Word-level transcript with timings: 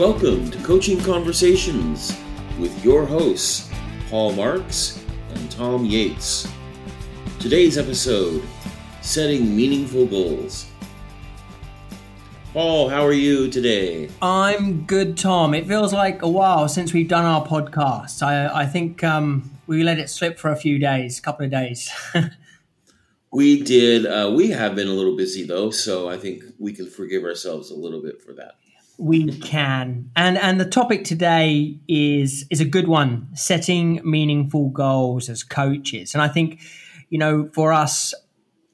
Welcome 0.00 0.50
to 0.50 0.58
Coaching 0.62 0.98
Conversations 0.98 2.18
with 2.58 2.82
your 2.82 3.04
hosts, 3.04 3.68
Paul 4.08 4.32
Marks 4.32 5.04
and 5.34 5.50
Tom 5.50 5.84
Yates. 5.84 6.48
Today's 7.38 7.76
episode 7.76 8.42
Setting 9.02 9.54
Meaningful 9.54 10.06
Goals. 10.06 10.70
Paul, 12.54 12.88
how 12.88 13.04
are 13.04 13.12
you 13.12 13.50
today? 13.50 14.08
I'm 14.22 14.86
good, 14.86 15.18
Tom. 15.18 15.52
It 15.52 15.66
feels 15.66 15.92
like 15.92 16.22
a 16.22 16.28
while 16.30 16.66
since 16.66 16.94
we've 16.94 17.06
done 17.06 17.26
our 17.26 17.46
podcast. 17.46 18.22
I, 18.22 18.62
I 18.62 18.64
think 18.64 19.04
um, 19.04 19.50
we 19.66 19.82
let 19.82 19.98
it 19.98 20.08
slip 20.08 20.38
for 20.38 20.50
a 20.50 20.56
few 20.56 20.78
days, 20.78 21.18
a 21.18 21.22
couple 21.22 21.44
of 21.44 21.50
days. 21.50 21.90
we 23.30 23.62
did. 23.62 24.06
Uh, 24.06 24.32
we 24.34 24.48
have 24.48 24.74
been 24.74 24.88
a 24.88 24.94
little 24.94 25.14
busy 25.14 25.44
though, 25.44 25.68
so 25.68 26.08
I 26.08 26.16
think 26.16 26.42
we 26.58 26.72
can 26.72 26.88
forgive 26.88 27.22
ourselves 27.22 27.70
a 27.70 27.76
little 27.76 28.00
bit 28.00 28.22
for 28.22 28.32
that. 28.32 28.54
We 29.02 29.32
can, 29.38 30.10
and 30.14 30.36
and 30.36 30.60
the 30.60 30.66
topic 30.66 31.04
today 31.04 31.78
is 31.88 32.44
is 32.50 32.60
a 32.60 32.66
good 32.66 32.86
one: 32.86 33.28
setting 33.34 34.02
meaningful 34.04 34.68
goals 34.68 35.30
as 35.30 35.42
coaches. 35.42 36.12
And 36.14 36.20
I 36.20 36.28
think, 36.28 36.60
you 37.08 37.18
know, 37.18 37.48
for 37.54 37.72
us, 37.72 38.12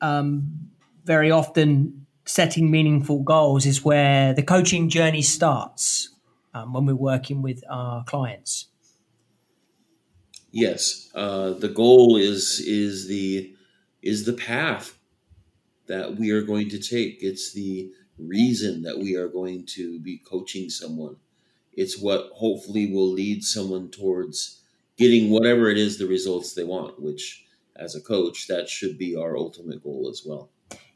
um, 0.01 0.69
very 1.05 1.31
often 1.31 2.07
setting 2.25 2.73
meaningful 2.73 3.23
goals 3.23 3.67
is 3.67 3.85
where 3.85 4.35
the 4.35 4.43
coaching 4.43 4.89
journey 4.89 5.23
starts 5.23 6.11
um, 6.55 6.73
when 6.73 6.87
we're 6.87 6.97
working 6.97 7.41
with 7.41 7.63
our 7.71 8.03
clients. 8.03 8.67
Yes, 10.51 11.09
uh, 11.15 11.51
the 11.51 11.69
goal 11.69 12.17
is 12.17 12.61
is 12.67 13.07
the 13.07 13.55
is 14.03 14.25
the 14.25 14.33
path 14.33 14.99
that 15.87 16.17
we 16.17 16.31
are 16.31 16.43
going 16.43 16.69
to 16.71 16.81
take. 16.81 17.19
It's 17.21 17.53
the 17.53 17.93
reason 18.19 18.83
that 18.83 18.99
we 18.99 19.15
are 19.17 19.29
going 19.29 19.67
to 19.67 19.99
be 20.01 20.19
coaching 20.19 20.71
someone. 20.71 21.17
It's 21.75 21.99
what 21.99 22.31
hopefully 22.35 22.91
will 22.91 23.11
lead 23.11 23.45
someone 23.45 23.91
towards 23.91 24.63
getting 24.97 25.31
whatever 25.31 25.69
it 25.69 25.77
is 25.77 25.99
the 25.99 26.07
results 26.07 26.55
they 26.55 26.65
want. 26.65 27.01
Which, 27.01 27.45
as 27.77 27.95
a 27.95 28.01
coach, 28.01 28.47
that 28.49 28.69
should 28.69 28.97
be 28.97 29.15
our 29.15 29.37
ultimate 29.37 29.83
goal 29.83 30.09
as 30.11 30.23
well. 30.25 30.49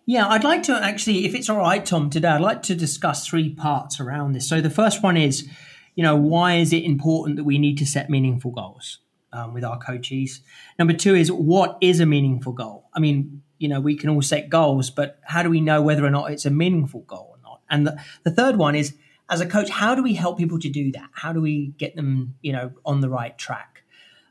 Yeah, 0.07 0.27
I'd 0.27 0.43
like 0.43 0.65
to 0.65 0.75
actually, 0.75 1.25
if 1.27 1.35
it's 1.35 1.49
all 1.49 1.59
right, 1.59 1.85
Tom, 1.85 2.11
today, 2.11 2.29
I'd 2.29 2.41
like 2.41 2.63
to 2.63 2.75
discuss 2.75 3.29
three 3.29 3.55
parts 3.55 4.01
around 4.01 4.33
this. 4.33 4.49
So 4.49 4.61
the 4.61 4.71
first 4.71 5.03
one 5.03 5.17
is, 5.17 5.47
you 5.95 6.03
know, 6.03 6.17
why 6.17 6.55
is 6.55 6.73
it 6.73 6.83
important 6.83 7.37
that 7.37 7.45
we 7.45 7.59
need 7.59 7.79
to 7.79 7.87
set 7.87 8.11
meaningful 8.11 8.51
goals 8.51 8.99
um, 9.33 9.55
with 9.55 9.63
our 9.63 9.79
coaches? 9.79 10.41
Number 10.79 10.95
two 10.95 11.15
is, 11.15 11.31
what 11.31 11.77
is 11.81 12.01
a 12.01 12.07
meaningful 12.07 12.55
goal? 12.55 12.89
I 12.93 12.99
mean, 12.99 13.43
you 13.61 13.69
know, 13.69 13.79
we 13.79 13.95
can 13.95 14.11
all 14.11 14.23
set 14.23 14.49
goals, 14.49 14.91
but 14.91 15.21
how 15.23 15.43
do 15.43 15.51
we 15.51 15.61
know 15.61 15.81
whether 15.83 16.05
or 16.05 16.11
not 16.11 16.33
it's 16.33 16.47
a 16.47 16.51
meaningful 16.51 17.03
goal 17.03 17.37
or 17.37 17.39
not? 17.43 17.61
And 17.71 17.87
the, 17.87 18.03
the 18.25 18.31
third 18.31 18.57
one 18.57 18.75
is, 18.75 18.97
as 19.29 19.41
a 19.41 19.47
coach, 19.47 19.69
how 19.69 19.95
do 19.95 20.03
we 20.03 20.15
help 20.15 20.39
people 20.39 20.59
to 20.59 20.69
do 20.69 20.91
that? 20.93 21.11
How 21.13 21.33
do 21.33 21.41
we 21.41 21.69
get 21.79 21.95
them, 21.95 22.35
you 22.43 22.53
know, 22.53 22.73
on 22.85 23.01
the 23.01 23.09
right 23.09 23.37
track? 23.39 23.83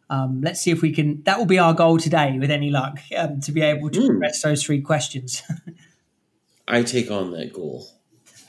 Um, 0.09 0.41
let's 0.41 0.59
see 0.59 0.71
if 0.71 0.81
we 0.81 0.91
can. 0.91 1.21
That 1.23 1.37
will 1.37 1.45
be 1.45 1.59
our 1.59 1.73
goal 1.73 1.99
today, 1.99 2.37
with 2.39 2.49
any 2.49 2.71
luck, 2.71 2.99
um, 3.15 3.39
to 3.41 3.51
be 3.51 3.61
able 3.61 3.91
to 3.91 3.99
mm. 3.99 4.15
address 4.15 4.41
those 4.41 4.63
three 4.63 4.81
questions. 4.81 5.43
I 6.67 6.81
take 6.81 7.11
on 7.11 7.31
that 7.31 7.53
goal. 7.53 7.87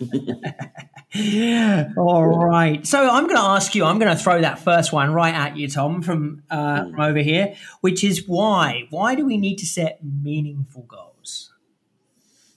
All 1.96 2.28
right. 2.28 2.86
So 2.86 3.08
I'm 3.08 3.24
going 3.24 3.36
to 3.36 3.42
ask 3.42 3.74
you. 3.74 3.84
I'm 3.84 3.98
going 3.98 4.16
to 4.16 4.22
throw 4.22 4.40
that 4.40 4.58
first 4.58 4.92
one 4.92 5.12
right 5.12 5.34
at 5.34 5.56
you, 5.56 5.68
Tom, 5.68 6.02
from 6.02 6.42
uh, 6.50 6.82
mm. 6.82 6.90
from 6.92 7.00
over 7.00 7.18
here, 7.18 7.54
which 7.80 8.04
is 8.04 8.26
why. 8.26 8.86
Why 8.90 9.14
do 9.14 9.24
we 9.24 9.36
need 9.36 9.56
to 9.58 9.66
set 9.66 10.00
meaningful 10.02 10.82
goals? 10.82 11.52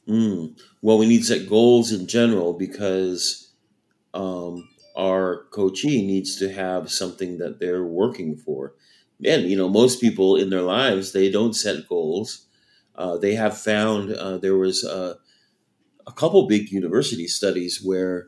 Mm. 0.08 0.60
Well, 0.82 0.98
we 0.98 1.08
need 1.08 1.20
to 1.20 1.26
set 1.26 1.50
goals 1.50 1.92
in 1.92 2.08
general 2.08 2.54
because 2.54 3.52
um, 4.14 4.70
our 4.96 5.46
coachee 5.52 6.06
needs 6.06 6.38
to 6.38 6.52
have 6.54 6.92
something 6.92 7.38
that 7.40 7.60
they're 7.60 7.84
working 7.84 8.36
for 8.36 8.74
and 9.26 9.44
you 9.50 9.58
know 9.58 9.70
most 9.70 10.02
people 10.02 10.36
in 10.36 10.50
their 10.50 10.62
lives 10.62 11.12
they 11.12 11.30
don't 11.30 11.56
set 11.56 11.88
goals 11.88 12.48
uh, 12.96 13.18
they 13.18 13.34
have 13.34 13.58
found 13.58 14.14
uh, 14.14 14.38
there 14.38 14.56
was 14.58 14.84
a, 14.84 15.18
a, 16.08 16.12
couple 16.12 16.48
big 16.48 16.72
university 16.72 17.28
studies 17.28 17.82
where 17.84 18.28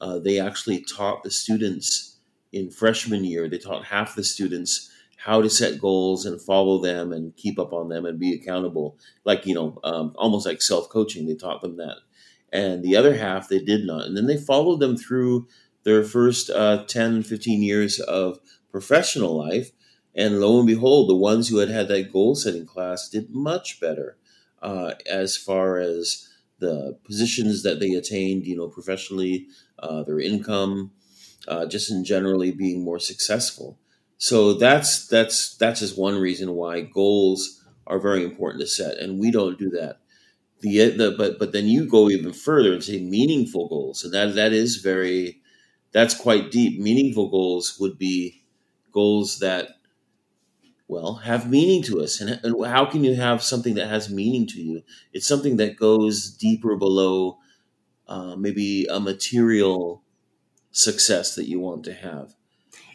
uh, 0.00 0.18
they 0.18 0.38
actually 0.38 0.84
taught 0.84 1.22
the 1.22 1.30
students 1.30 2.18
in 2.52 2.70
freshman 2.70 3.24
year 3.24 3.48
they 3.48 3.58
taught 3.58 3.86
half 3.86 4.14
the 4.14 4.24
students 4.24 4.92
how 5.24 5.40
to 5.40 5.48
set 5.48 5.80
goals 5.80 6.26
and 6.26 6.40
follow 6.40 6.82
them 6.82 7.12
and 7.12 7.36
keep 7.36 7.56
up 7.58 7.72
on 7.72 7.88
them 7.88 8.04
and 8.04 8.18
be 8.18 8.34
accountable. 8.34 8.98
Like 9.24 9.46
you 9.46 9.54
know 9.54 9.78
um, 9.84 10.12
almost 10.16 10.46
like 10.46 10.60
self-coaching 10.60 11.26
they 11.26 11.34
taught 11.34 11.62
them 11.62 11.76
that. 11.76 11.98
And 12.52 12.82
the 12.82 12.96
other 12.96 13.16
half 13.16 13.48
they 13.48 13.60
did 13.60 13.86
not. 13.86 14.06
And 14.06 14.16
then 14.16 14.26
they 14.26 14.36
followed 14.36 14.80
them 14.80 14.96
through 14.96 15.46
their 15.84 16.02
first 16.02 16.50
uh, 16.50 16.84
10 16.86 17.22
15 17.22 17.62
years 17.62 18.00
of 18.00 18.40
professional 18.70 19.36
life. 19.36 19.70
And 20.14 20.40
lo 20.40 20.58
and 20.58 20.66
behold, 20.66 21.08
the 21.08 21.14
ones 21.14 21.48
who 21.48 21.58
had 21.58 21.70
had 21.70 21.88
that 21.88 22.12
goal 22.12 22.34
setting 22.34 22.66
class 22.66 23.08
did 23.08 23.30
much 23.30 23.80
better 23.80 24.16
uh, 24.60 24.94
as 25.08 25.36
far 25.36 25.78
as 25.78 26.28
the 26.62 26.98
positions 27.04 27.64
that 27.64 27.80
they 27.80 27.92
attained, 27.94 28.46
you 28.46 28.56
know, 28.56 28.68
professionally, 28.68 29.48
uh, 29.80 30.04
their 30.04 30.20
income, 30.20 30.92
uh, 31.48 31.66
just 31.66 31.90
in 31.90 32.04
generally 32.04 32.52
being 32.52 32.84
more 32.84 32.98
successful. 32.98 33.78
So 34.18 34.54
that's 34.54 35.06
that's 35.08 35.56
that's 35.56 35.80
just 35.80 35.98
one 35.98 36.16
reason 36.18 36.54
why 36.54 36.82
goals 36.82 37.62
are 37.86 37.98
very 37.98 38.24
important 38.24 38.62
to 38.62 38.68
set, 38.68 38.98
and 38.98 39.20
we 39.20 39.30
don't 39.30 39.58
do 39.58 39.70
that. 39.70 39.98
The, 40.60 40.90
the 40.90 41.10
but 41.18 41.38
but 41.38 41.52
then 41.52 41.66
you 41.66 41.86
go 41.88 42.08
even 42.08 42.32
further 42.32 42.72
and 42.72 42.84
say 42.84 43.00
meaningful 43.00 43.68
goals, 43.68 44.04
and 44.04 44.14
that 44.14 44.34
that 44.36 44.52
is 44.52 44.76
very 44.76 45.40
that's 45.92 46.14
quite 46.14 46.50
deep. 46.52 46.80
Meaningful 46.80 47.28
goals 47.30 47.78
would 47.80 47.98
be 47.98 48.44
goals 48.92 49.40
that 49.40 49.76
well 50.88 51.14
have 51.16 51.48
meaning 51.48 51.82
to 51.84 52.00
us. 52.00 52.20
And, 52.20 52.40
and, 52.42 52.66
how 52.66 52.84
can 52.84 53.04
you 53.04 53.14
have 53.14 53.42
something 53.42 53.74
that 53.74 53.88
has 53.88 54.10
meaning 54.10 54.46
to 54.48 54.60
you? 54.60 54.82
It's 55.12 55.26
something 55.26 55.56
that 55.56 55.76
goes 55.76 56.30
deeper 56.30 56.76
below 56.76 57.38
uh, 58.08 58.36
maybe 58.36 58.86
a 58.90 59.00
material 59.00 60.02
success 60.70 61.34
that 61.36 61.48
you 61.48 61.60
want 61.60 61.84
to 61.84 61.94
have. 61.94 62.34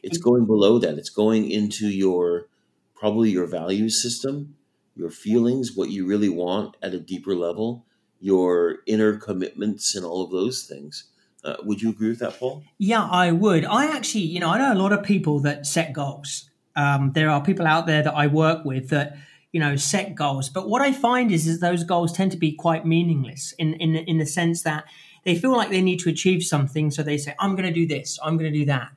It's 0.03 0.17
going 0.17 0.45
below 0.45 0.79
that. 0.79 0.97
It's 0.97 1.09
going 1.09 1.49
into 1.49 1.87
your 1.87 2.47
probably 2.95 3.29
your 3.29 3.45
value 3.45 3.89
system 3.89 4.55
your 4.97 5.11
feelings 5.11 5.75
what 5.75 5.89
you 5.89 6.05
really 6.05 6.29
want 6.29 6.75
at 6.81 6.93
a 6.93 6.99
deeper 6.99 7.35
level 7.35 7.85
your 8.19 8.77
inner 8.87 9.15
commitments 9.17 9.95
and 9.95 10.03
all 10.03 10.23
of 10.23 10.31
those 10.31 10.63
things. 10.63 11.03
Uh, 11.43 11.55
would 11.63 11.79
you 11.79 11.91
agree 11.91 12.09
with 12.09 12.17
that 12.17 12.37
paul? 12.39 12.63
Yeah 12.79 13.07
i 13.09 13.31
would. 13.31 13.63
I 13.63 13.95
actually 13.95 14.21
you 14.21 14.39
know 14.39 14.49
i 14.49 14.57
know 14.57 14.73
a 14.73 14.81
lot 14.81 14.91
of 14.91 15.03
people 15.03 15.39
that 15.41 15.65
set 15.65 15.93
goals 15.93 16.49
um, 16.77 17.11
there 17.13 17.29
are 17.29 17.43
people 17.43 17.67
out 17.67 17.87
there 17.87 18.03
that 18.03 18.13
I 18.13 18.27
work 18.27 18.63
with 18.63 18.89
that 18.89 19.17
you 19.51 19.59
know 19.59 19.75
set 19.75 20.15
goals, 20.15 20.49
but 20.49 20.69
what 20.69 20.81
I 20.81 20.93
find 20.93 21.31
is 21.31 21.47
is 21.47 21.59
those 21.59 21.83
goals 21.83 22.13
tend 22.13 22.31
to 22.31 22.37
be 22.37 22.51
quite 22.53 22.85
meaningless 22.85 23.53
in 23.57 23.73
in 23.75 23.95
in 23.95 24.19
the 24.19 24.25
sense 24.25 24.61
that 24.61 24.85
they 25.25 25.35
feel 25.35 25.51
like 25.51 25.69
they 25.69 25.81
need 25.81 25.99
to 26.01 26.09
achieve 26.09 26.43
something, 26.43 26.91
so 26.91 27.03
they 27.03 27.17
say 27.17 27.35
I'm 27.39 27.55
going 27.55 27.67
to 27.67 27.73
do 27.73 27.87
this, 27.87 28.19
I'm 28.23 28.37
going 28.37 28.53
to 28.53 28.57
do 28.57 28.65
that, 28.65 28.91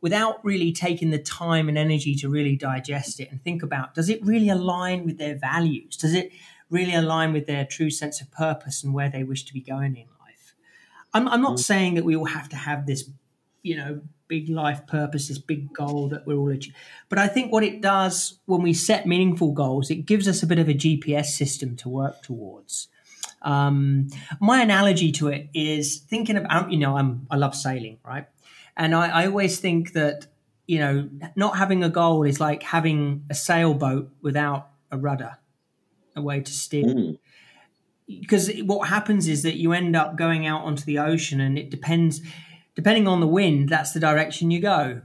without 0.00 0.42
really 0.44 0.72
taking 0.72 1.10
the 1.10 1.18
time 1.18 1.68
and 1.68 1.76
energy 1.76 2.14
to 2.14 2.28
really 2.28 2.56
digest 2.56 3.18
it 3.20 3.30
and 3.30 3.42
think 3.42 3.62
about 3.62 3.94
does 3.94 4.08
it 4.08 4.24
really 4.24 4.48
align 4.48 5.04
with 5.04 5.18
their 5.18 5.36
values? 5.36 5.96
Does 5.96 6.14
it 6.14 6.30
really 6.70 6.94
align 6.94 7.32
with 7.32 7.46
their 7.46 7.64
true 7.64 7.90
sense 7.90 8.20
of 8.20 8.30
purpose 8.30 8.84
and 8.84 8.94
where 8.94 9.10
they 9.10 9.24
wish 9.24 9.44
to 9.44 9.52
be 9.52 9.60
going 9.60 9.96
in 9.96 10.06
life? 10.20 10.54
I'm, 11.12 11.26
I'm 11.28 11.42
not 11.42 11.56
mm. 11.56 11.60
saying 11.60 11.94
that 11.94 12.04
we 12.04 12.14
all 12.14 12.26
have 12.26 12.48
to 12.50 12.56
have 12.56 12.86
this, 12.86 13.10
you 13.62 13.76
know, 13.76 14.02
big 14.28 14.48
life 14.48 14.86
purpose, 14.86 15.28
this 15.28 15.38
big 15.38 15.72
goal 15.72 16.08
that 16.08 16.26
we're 16.26 16.36
all 16.36 16.50
achieving. 16.50 16.76
But 17.08 17.18
I 17.18 17.28
think 17.28 17.52
what 17.52 17.62
it 17.62 17.80
does 17.80 18.38
when 18.46 18.62
we 18.62 18.72
set 18.72 19.06
meaningful 19.06 19.52
goals, 19.52 19.90
it 19.90 20.06
gives 20.06 20.28
us 20.28 20.42
a 20.42 20.46
bit 20.46 20.58
of 20.58 20.68
a 20.68 20.74
GPS 20.74 21.26
system 21.26 21.76
to 21.76 21.88
work 21.88 22.22
towards. 22.22 22.88
Um, 23.42 24.08
my 24.40 24.62
analogy 24.62 25.12
to 25.12 25.28
it 25.28 25.48
is 25.54 25.98
thinking 25.98 26.36
about, 26.36 26.72
you 26.72 26.78
know, 26.78 26.96
I'm, 26.96 27.26
I 27.30 27.36
love 27.36 27.54
sailing, 27.54 27.98
right? 28.04 28.26
And 28.76 28.94
I, 28.94 29.22
I 29.22 29.26
always 29.26 29.60
think 29.60 29.92
that, 29.92 30.26
you 30.66 30.78
know, 30.78 31.08
not 31.36 31.56
having 31.56 31.84
a 31.84 31.88
goal 31.88 32.24
is 32.24 32.40
like 32.40 32.62
having 32.62 33.24
a 33.30 33.34
sailboat 33.34 34.10
without 34.20 34.68
a 34.90 34.98
rudder, 34.98 35.38
a 36.16 36.22
way 36.22 36.40
to 36.40 36.52
steer. 36.52 36.84
Mm 36.84 37.18
because 38.08 38.50
what 38.62 38.88
happens 38.88 39.26
is 39.26 39.42
that 39.42 39.56
you 39.56 39.72
end 39.72 39.96
up 39.96 40.16
going 40.16 40.46
out 40.46 40.62
onto 40.62 40.84
the 40.84 40.98
ocean 40.98 41.40
and 41.40 41.58
it 41.58 41.70
depends 41.70 42.20
depending 42.76 43.08
on 43.08 43.18
the 43.18 43.26
wind, 43.26 43.68
that's 43.68 43.92
the 43.92 43.98
direction 43.98 44.52
you 44.52 44.60
go. 44.60 45.02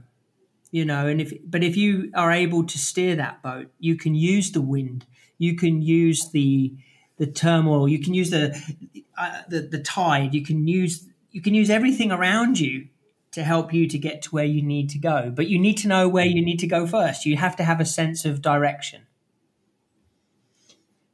You 0.70 0.84
know, 0.84 1.06
and 1.08 1.20
if 1.20 1.32
but 1.44 1.64
if 1.64 1.76
you 1.76 2.12
are 2.14 2.30
able 2.30 2.64
to 2.64 2.78
steer 2.78 3.16
that 3.16 3.42
boat, 3.42 3.68
you 3.78 3.96
can 3.96 4.14
use 4.14 4.52
the 4.52 4.62
wind, 4.62 5.04
you 5.36 5.56
can 5.56 5.82
use 5.82 6.30
the 6.30 6.72
the 7.18 7.26
turmoil, 7.26 7.88
you 7.88 7.98
can 7.98 8.14
use 8.14 8.30
the 8.30 8.56
uh, 9.18 9.42
the, 9.48 9.60
the 9.60 9.80
tide, 9.80 10.32
you 10.32 10.42
can 10.42 10.66
use 10.66 11.06
you 11.30 11.42
can 11.42 11.52
use 11.52 11.68
everything 11.68 12.12
around 12.12 12.60
you 12.60 12.88
to 13.32 13.42
help 13.42 13.72
you 13.72 13.88
to 13.88 13.98
get 13.98 14.22
to 14.22 14.30
where 14.30 14.44
you 14.44 14.62
need 14.62 14.88
to 14.90 14.98
go. 14.98 15.30
But 15.34 15.48
you 15.48 15.58
need 15.58 15.78
to 15.78 15.88
know 15.88 16.08
where 16.08 16.26
you 16.26 16.42
need 16.42 16.58
to 16.60 16.66
go 16.66 16.86
first. 16.86 17.26
You 17.26 17.36
have 17.36 17.56
to 17.56 17.64
have 17.64 17.80
a 17.80 17.84
sense 17.84 18.24
of 18.24 18.42
direction. 18.42 19.06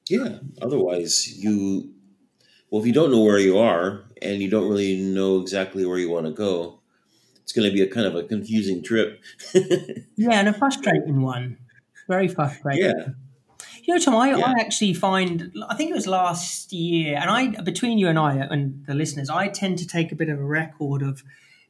Yeah. 0.09 0.39
Otherwise, 0.61 1.37
you 1.37 1.95
well, 2.71 2.81
if 2.81 2.87
you 2.87 2.93
don't 2.93 3.11
know 3.11 3.23
where 3.23 3.39
you 3.39 3.59
are 3.59 4.05
and 4.21 4.43
you 4.43 4.51
don't 4.51 4.69
really 4.69 5.01
know 5.01 5.41
exactly 5.41 5.87
where 5.87 5.99
you 5.99 6.11
want 6.11 6.27
to 6.27 6.33
go, 6.33 6.81
it's 7.43 7.53
going 7.53 7.69
to 7.69 7.73
be 7.73 7.83
a 7.83 7.89
kind 7.89 8.07
of 8.07 8.15
a 8.15 8.25
confusing 8.25 8.83
trip. 8.83 9.23
yeah, 9.55 10.39
and 10.39 10.49
a 10.49 10.53
frustrating 10.53 11.23
one. 11.23 11.57
Very 12.07 12.29
frustrating. 12.29 12.85
Yeah. 12.85 13.09
You 13.85 13.95
know, 13.95 14.01
Tom, 14.01 14.17
I, 14.17 14.37
Yeah. 14.37 14.45
I 14.45 14.61
actually 14.61 14.93
find, 14.93 15.51
I 15.67 15.75
think 15.75 15.91
it 15.91 15.95
was 15.95 16.07
last 16.07 16.75
year, 16.75 17.17
and 17.19 17.31
I, 17.31 17.63
between 17.63 17.97
you 17.97 18.09
and 18.09 18.19
I 18.19 18.35
and 18.35 18.85
the 18.87 18.93
listeners, 18.93 19.31
I 19.31 19.49
tend 19.49 19.79
to 19.79 19.87
take 19.87 20.13
a 20.13 20.15
bit 20.15 20.29
of 20.29 20.39
a 20.39 20.45
record 20.45 21.01
of, 21.01 21.23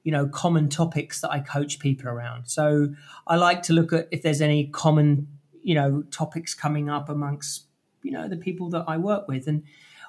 you 0.03 0.11
know, 0.11 0.27
common 0.27 0.69
topics 0.69 1.21
that 1.21 1.31
I 1.31 1.39
coach 1.39 1.79
people 1.79 2.09
around. 2.09 2.47
So 2.49 2.89
I 3.29 3.37
like 3.37 3.63
to 3.65 3.73
look 3.73 3.93
at 3.93 4.09
if 4.11 4.23
there's 4.23 4.41
any 4.41 4.67
common, 4.67 5.29
you 5.63 5.77
know, 5.77 6.03
topics 6.11 6.55
coming 6.55 6.91
up 6.91 7.09
amongst, 7.09 7.67
you 8.03 8.11
know, 8.11 8.27
the 8.27 8.37
people 8.37 8.69
that 8.71 8.87
I 8.89 8.97
work 8.97 9.29
with. 9.29 9.47
And 9.47 9.63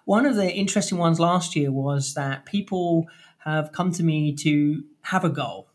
one 0.10 0.26
of 0.26 0.36
the 0.36 0.52
interesting 0.52 0.98
ones 0.98 1.20
last 1.20 1.56
year 1.56 1.72
was 1.72 2.16
that 2.16 2.44
people 2.44 3.06
have 3.46 3.72
come 3.72 3.92
to 3.92 4.02
me 4.02 4.34
to 4.34 4.84
have 5.02 5.24
a 5.24 5.30
goal. 5.30 5.70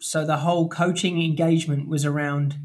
So 0.00 0.26
the 0.26 0.38
whole 0.38 0.68
coaching 0.68 1.22
engagement 1.22 1.86
was 1.86 2.04
around 2.04 2.56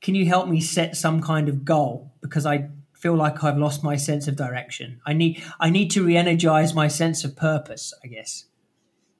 can 0.00 0.16
you 0.16 0.26
help 0.26 0.48
me 0.48 0.60
set 0.60 0.96
some 0.96 1.22
kind 1.22 1.48
of 1.48 1.64
goal 1.64 2.10
because 2.20 2.44
I 2.44 2.68
feel 2.94 3.14
like 3.14 3.44
I've 3.44 3.58
lost 3.58 3.84
my 3.84 3.94
sense 3.94 4.26
of 4.26 4.34
direction. 4.34 5.00
I 5.06 5.12
need 5.12 5.40
I 5.60 5.70
need 5.70 5.92
to 5.92 6.02
re-energize 6.02 6.74
my 6.74 6.88
sense 6.88 7.22
of 7.22 7.36
purpose, 7.36 7.94
I 8.02 8.08
guess. 8.08 8.46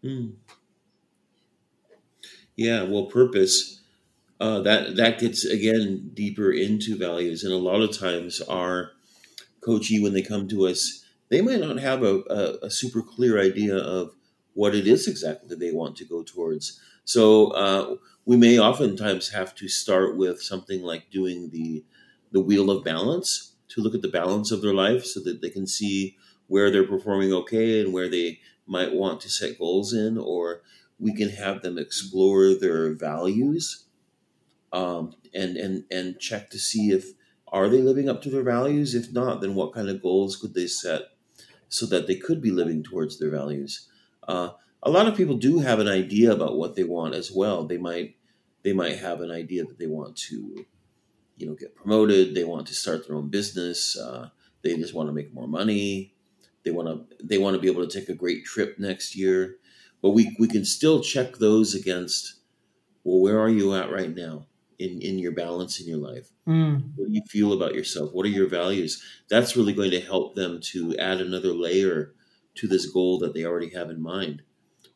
Mm. 0.02 0.32
Yeah, 2.56 2.82
well, 2.82 3.04
purpose 3.04 3.82
uh, 4.40 4.62
that 4.62 4.96
that 4.96 5.20
gets 5.20 5.44
again 5.44 6.10
deeper 6.12 6.50
into 6.50 6.96
values, 6.96 7.44
and 7.44 7.52
a 7.52 7.56
lot 7.56 7.82
of 7.82 7.96
times 7.96 8.40
our 8.40 8.95
coachee 9.66 10.00
when 10.02 10.14
they 10.14 10.22
come 10.22 10.48
to 10.48 10.66
us, 10.70 11.04
they 11.30 11.40
might 11.42 11.60
not 11.60 11.78
have 11.88 12.02
a, 12.02 12.14
a, 12.30 12.66
a 12.66 12.70
super 12.70 13.02
clear 13.02 13.34
idea 13.40 13.76
of 13.76 14.04
what 14.54 14.74
it 14.74 14.86
is 14.86 15.06
exactly 15.08 15.56
they 15.56 15.72
want 15.72 15.96
to 15.96 16.04
go 16.14 16.22
towards. 16.22 16.80
So 17.04 17.48
uh, 17.64 17.96
we 18.24 18.36
may 18.36 18.58
oftentimes 18.58 19.30
have 19.30 19.54
to 19.56 19.68
start 19.68 20.16
with 20.16 20.40
something 20.40 20.82
like 20.82 21.10
doing 21.10 21.50
the 21.50 21.84
the 22.32 22.40
wheel 22.48 22.70
of 22.70 22.84
balance 22.84 23.54
to 23.68 23.80
look 23.80 23.94
at 23.94 24.02
the 24.02 24.18
balance 24.22 24.50
of 24.50 24.60
their 24.62 24.74
life, 24.74 25.04
so 25.04 25.20
that 25.26 25.40
they 25.40 25.50
can 25.50 25.66
see 25.66 26.16
where 26.48 26.70
they're 26.70 26.94
performing 26.94 27.32
okay 27.32 27.80
and 27.80 27.92
where 27.92 28.08
they 28.08 28.40
might 28.66 28.92
want 28.92 29.20
to 29.20 29.28
set 29.28 29.58
goals 29.58 29.92
in, 29.92 30.18
or 30.18 30.62
we 30.98 31.12
can 31.14 31.30
have 31.30 31.62
them 31.62 31.78
explore 31.78 32.54
their 32.54 32.92
values 32.94 33.86
um, 34.72 35.14
and 35.34 35.56
and 35.56 35.84
and 35.90 36.18
check 36.18 36.50
to 36.50 36.58
see 36.58 36.90
if 36.90 37.04
are 37.56 37.68
they 37.70 37.80
living 37.80 38.08
up 38.08 38.20
to 38.22 38.30
their 38.30 38.42
values. 38.42 38.94
If 38.94 39.12
not, 39.12 39.40
then 39.40 39.54
what 39.54 39.72
kind 39.72 39.88
of 39.88 40.02
goals 40.02 40.36
could 40.36 40.52
they 40.52 40.66
set 40.66 41.02
so 41.68 41.86
that 41.86 42.06
they 42.06 42.16
could 42.16 42.42
be 42.42 42.50
living 42.50 42.82
towards 42.82 43.18
their 43.18 43.30
values. 43.30 43.88
Uh, 44.28 44.50
a 44.82 44.90
lot 44.90 45.08
of 45.08 45.16
people 45.16 45.36
do 45.36 45.58
have 45.60 45.78
an 45.78 45.88
idea 45.88 46.32
about 46.32 46.56
what 46.56 46.76
they 46.76 46.84
want 46.84 47.14
as 47.14 47.32
well. 47.32 47.64
They 47.66 47.78
might 47.78 48.16
they 48.62 48.72
might 48.72 48.98
have 48.98 49.20
an 49.20 49.30
idea 49.30 49.64
that 49.64 49.78
they 49.78 49.86
want 49.86 50.16
to 50.28 50.66
you 51.36 51.46
know 51.46 51.54
get 51.54 51.74
promoted. 51.74 52.34
They 52.34 52.44
want 52.44 52.66
to 52.68 52.74
start 52.74 53.06
their 53.06 53.16
own 53.16 53.28
business. 53.28 53.96
Uh, 53.98 54.28
they 54.62 54.76
just 54.76 54.94
want 54.94 55.08
to 55.08 55.14
make 55.14 55.32
more 55.32 55.48
money. 55.48 56.14
They 56.64 56.70
want 56.70 56.88
to 56.88 57.24
they 57.24 57.38
want 57.38 57.54
to 57.54 57.60
be 57.60 57.70
able 57.70 57.86
to 57.86 57.98
take 58.00 58.08
a 58.08 58.14
great 58.14 58.44
trip 58.44 58.78
next 58.78 59.16
year. 59.16 59.56
But 60.02 60.10
we 60.10 60.36
we 60.38 60.46
can 60.46 60.64
still 60.64 61.00
check 61.02 61.38
those 61.38 61.74
against 61.74 62.34
well, 63.02 63.20
where 63.20 63.40
are 63.40 63.48
you 63.48 63.74
at 63.74 63.90
right 63.90 64.14
now 64.14 64.46
in 64.78 65.00
in 65.00 65.18
your 65.18 65.32
balance 65.32 65.80
in 65.80 65.88
your 65.88 65.98
life? 65.98 66.28
Mm. 66.46 66.92
What 66.96 67.08
do 67.08 67.14
you 67.14 67.22
feel 67.28 67.52
about 67.52 67.74
yourself? 67.74 68.12
What 68.12 68.26
are 68.26 68.30
your 68.30 68.48
values? 68.48 69.02
That's 69.28 69.56
really 69.56 69.72
going 69.72 69.90
to 69.92 70.00
help 70.00 70.34
them 70.34 70.60
to 70.72 70.96
add 70.96 71.20
another 71.20 71.52
layer 71.52 72.14
to 72.56 72.68
this 72.68 72.86
goal 72.86 73.18
that 73.20 73.34
they 73.34 73.44
already 73.44 73.70
have 73.70 73.90
in 73.90 74.02
mind. 74.02 74.42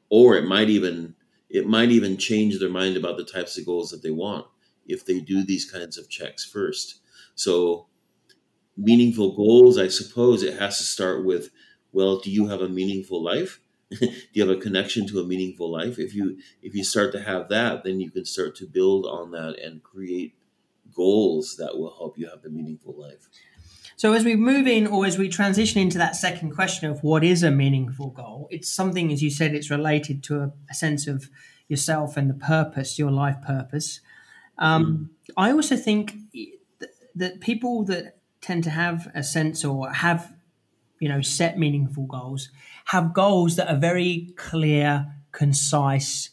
Or 0.08 0.36
it 0.36 0.44
might 0.44 0.70
even 0.70 1.14
it 1.48 1.66
might 1.66 1.90
even 1.90 2.16
change 2.16 2.58
their 2.58 2.70
mind 2.70 2.96
about 2.96 3.16
the 3.16 3.24
types 3.24 3.58
of 3.58 3.66
goals 3.66 3.90
that 3.90 4.02
they 4.02 4.10
want 4.10 4.46
if 4.86 5.04
they 5.04 5.20
do 5.20 5.44
these 5.44 5.70
kinds 5.70 5.98
of 5.98 6.08
checks 6.08 6.44
first. 6.44 7.00
So 7.34 7.86
meaningful 8.76 9.36
goals, 9.36 9.78
I 9.78 9.88
suppose 9.88 10.42
it 10.42 10.58
has 10.58 10.78
to 10.78 10.84
start 10.84 11.24
with 11.24 11.50
well, 11.92 12.20
do 12.20 12.30
you 12.30 12.46
have 12.46 12.60
a 12.60 12.68
meaningful 12.68 13.22
life? 13.22 13.60
Do 13.90 14.08
you 14.32 14.46
have 14.46 14.56
a 14.56 14.60
connection 14.60 15.06
to 15.08 15.20
a 15.20 15.24
meaningful 15.24 15.70
life? 15.70 15.98
If 15.98 16.14
you 16.14 16.38
if 16.62 16.74
you 16.74 16.84
start 16.84 17.12
to 17.12 17.22
have 17.22 17.48
that, 17.48 17.84
then 17.84 18.00
you 18.00 18.10
can 18.10 18.24
start 18.24 18.54
to 18.56 18.66
build 18.66 19.06
on 19.06 19.30
that 19.32 19.58
and 19.58 19.82
create 19.82 20.34
goals 20.94 21.56
that 21.58 21.76
will 21.78 21.94
help 21.96 22.18
you 22.18 22.28
have 22.28 22.44
a 22.44 22.48
meaningful 22.48 22.94
life. 22.96 23.28
So 23.96 24.14
as 24.14 24.24
we 24.24 24.34
move 24.34 24.66
in 24.66 24.86
or 24.86 25.04
as 25.04 25.18
we 25.18 25.28
transition 25.28 25.80
into 25.82 25.98
that 25.98 26.16
second 26.16 26.54
question 26.54 26.90
of 26.90 27.02
what 27.04 27.22
is 27.22 27.42
a 27.42 27.50
meaningful 27.50 28.08
goal, 28.08 28.48
it's 28.50 28.70
something, 28.70 29.12
as 29.12 29.22
you 29.22 29.30
said, 29.30 29.54
it's 29.54 29.70
related 29.70 30.22
to 30.24 30.40
a, 30.40 30.52
a 30.70 30.74
sense 30.74 31.06
of 31.06 31.28
yourself 31.68 32.16
and 32.16 32.30
the 32.30 32.34
purpose, 32.34 32.98
your 32.98 33.10
life 33.10 33.36
purpose. 33.46 34.00
Um, 34.56 35.10
I 35.36 35.52
also 35.52 35.76
think 35.76 36.14
that 37.14 37.40
people 37.40 37.84
that 37.84 38.16
tend 38.40 38.64
to 38.64 38.70
have 38.70 39.10
a 39.14 39.22
sense 39.22 39.64
or 39.64 39.90
have, 39.92 40.32
you 41.00 41.08
know, 41.08 41.20
set 41.22 41.58
meaningful 41.58 42.04
goals 42.04 42.50
have 42.90 43.14
goals 43.14 43.54
that 43.54 43.70
are 43.70 43.78
very 43.78 44.32
clear, 44.36 45.06
concise. 45.30 46.30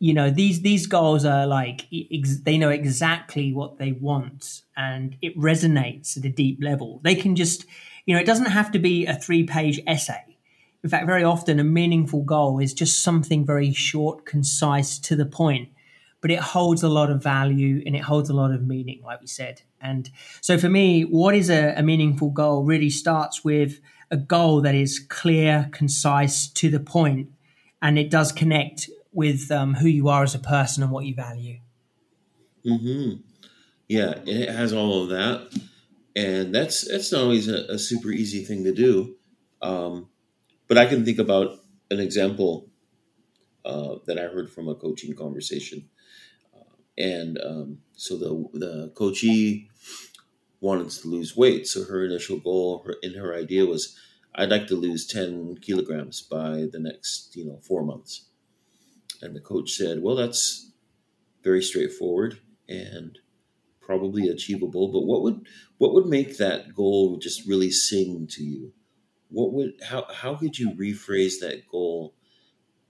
You 0.00 0.12
know, 0.12 0.28
these 0.28 0.62
these 0.62 0.88
goals 0.88 1.24
are 1.24 1.46
like 1.46 1.86
ex- 1.92 2.40
they 2.40 2.58
know 2.58 2.70
exactly 2.70 3.52
what 3.52 3.78
they 3.78 3.92
want, 3.92 4.62
and 4.76 5.16
it 5.22 5.38
resonates 5.38 6.16
at 6.16 6.24
a 6.24 6.28
deep 6.28 6.58
level. 6.60 7.00
They 7.04 7.14
can 7.14 7.36
just, 7.36 7.64
you 8.06 8.14
know, 8.14 8.20
it 8.20 8.26
doesn't 8.26 8.46
have 8.46 8.72
to 8.72 8.80
be 8.80 9.06
a 9.06 9.14
three 9.14 9.44
page 9.44 9.80
essay. 9.86 10.36
In 10.82 10.90
fact, 10.90 11.06
very 11.06 11.22
often 11.22 11.60
a 11.60 11.64
meaningful 11.64 12.22
goal 12.22 12.58
is 12.58 12.74
just 12.74 13.04
something 13.04 13.46
very 13.46 13.72
short, 13.72 14.26
concise, 14.26 14.98
to 14.98 15.14
the 15.14 15.26
point 15.26 15.68
but 16.22 16.30
it 16.30 16.38
holds 16.38 16.82
a 16.82 16.88
lot 16.88 17.10
of 17.10 17.22
value 17.22 17.82
and 17.84 17.94
it 17.94 18.02
holds 18.02 18.30
a 18.30 18.32
lot 18.32 18.52
of 18.52 18.66
meaning, 18.66 19.02
like 19.04 19.20
we 19.20 19.26
said. 19.26 19.60
And 19.80 20.08
so 20.40 20.56
for 20.56 20.68
me, 20.70 21.02
what 21.02 21.34
is 21.34 21.50
a, 21.50 21.74
a 21.76 21.82
meaningful 21.82 22.30
goal 22.30 22.64
really 22.64 22.88
starts 22.88 23.44
with 23.44 23.80
a 24.10 24.16
goal 24.16 24.62
that 24.62 24.74
is 24.74 24.98
clear, 24.98 25.68
concise, 25.72 26.46
to 26.46 26.70
the 26.70 26.80
point, 26.80 27.28
and 27.82 27.98
it 27.98 28.10
does 28.10 28.30
connect 28.32 28.88
with 29.12 29.50
um, 29.50 29.74
who 29.74 29.88
you 29.88 30.08
are 30.08 30.22
as 30.22 30.34
a 30.34 30.38
person 30.38 30.82
and 30.82 30.92
what 30.92 31.04
you 31.04 31.14
value. 31.14 31.58
hmm 32.64 33.14
Yeah, 33.88 34.20
it 34.24 34.48
has 34.48 34.72
all 34.72 35.02
of 35.02 35.08
that, 35.10 35.48
and 36.14 36.54
that's 36.54 36.88
that's 36.88 37.10
not 37.12 37.22
always 37.22 37.48
a, 37.48 37.64
a 37.68 37.78
super 37.78 38.10
easy 38.10 38.44
thing 38.44 38.64
to 38.64 38.72
do. 38.72 39.16
Um, 39.60 40.08
but 40.68 40.78
I 40.78 40.86
can 40.86 41.04
think 41.04 41.18
about 41.18 41.58
an 41.90 42.00
example 42.00 42.68
uh, 43.64 43.96
that 44.06 44.18
I 44.18 44.22
heard 44.22 44.50
from 44.50 44.68
a 44.68 44.74
coaching 44.74 45.14
conversation, 45.14 45.88
and 46.96 47.38
um, 47.44 47.78
so 47.96 48.16
the 48.16 48.58
the 48.58 48.92
coachee 48.94 49.70
wanted 50.60 50.90
to 50.90 51.08
lose 51.08 51.36
weight. 51.36 51.66
So 51.66 51.84
her 51.84 52.04
initial 52.04 52.38
goal 52.38 52.82
her, 52.86 52.96
and 53.02 53.16
her 53.16 53.34
idea 53.34 53.66
was, 53.66 53.98
I'd 54.34 54.50
like 54.50 54.66
to 54.68 54.76
lose 54.76 55.06
ten 55.06 55.56
kilograms 55.56 56.22
by 56.22 56.66
the 56.70 56.78
next 56.80 57.34
you 57.36 57.44
know 57.44 57.60
four 57.62 57.84
months. 57.84 58.28
And 59.20 59.36
the 59.36 59.40
coach 59.40 59.72
said, 59.72 60.02
well, 60.02 60.16
that's 60.16 60.72
very 61.44 61.62
straightforward 61.62 62.40
and 62.68 63.18
probably 63.80 64.28
achievable. 64.28 64.88
But 64.88 65.02
what 65.02 65.22
would 65.22 65.46
what 65.78 65.94
would 65.94 66.06
make 66.06 66.38
that 66.38 66.74
goal 66.74 67.18
just 67.18 67.46
really 67.46 67.70
sing 67.70 68.26
to 68.28 68.42
you? 68.42 68.72
What 69.28 69.52
would 69.52 69.74
how 69.84 70.06
how 70.12 70.34
could 70.34 70.58
you 70.58 70.70
rephrase 70.72 71.40
that 71.40 71.68
goal 71.70 72.14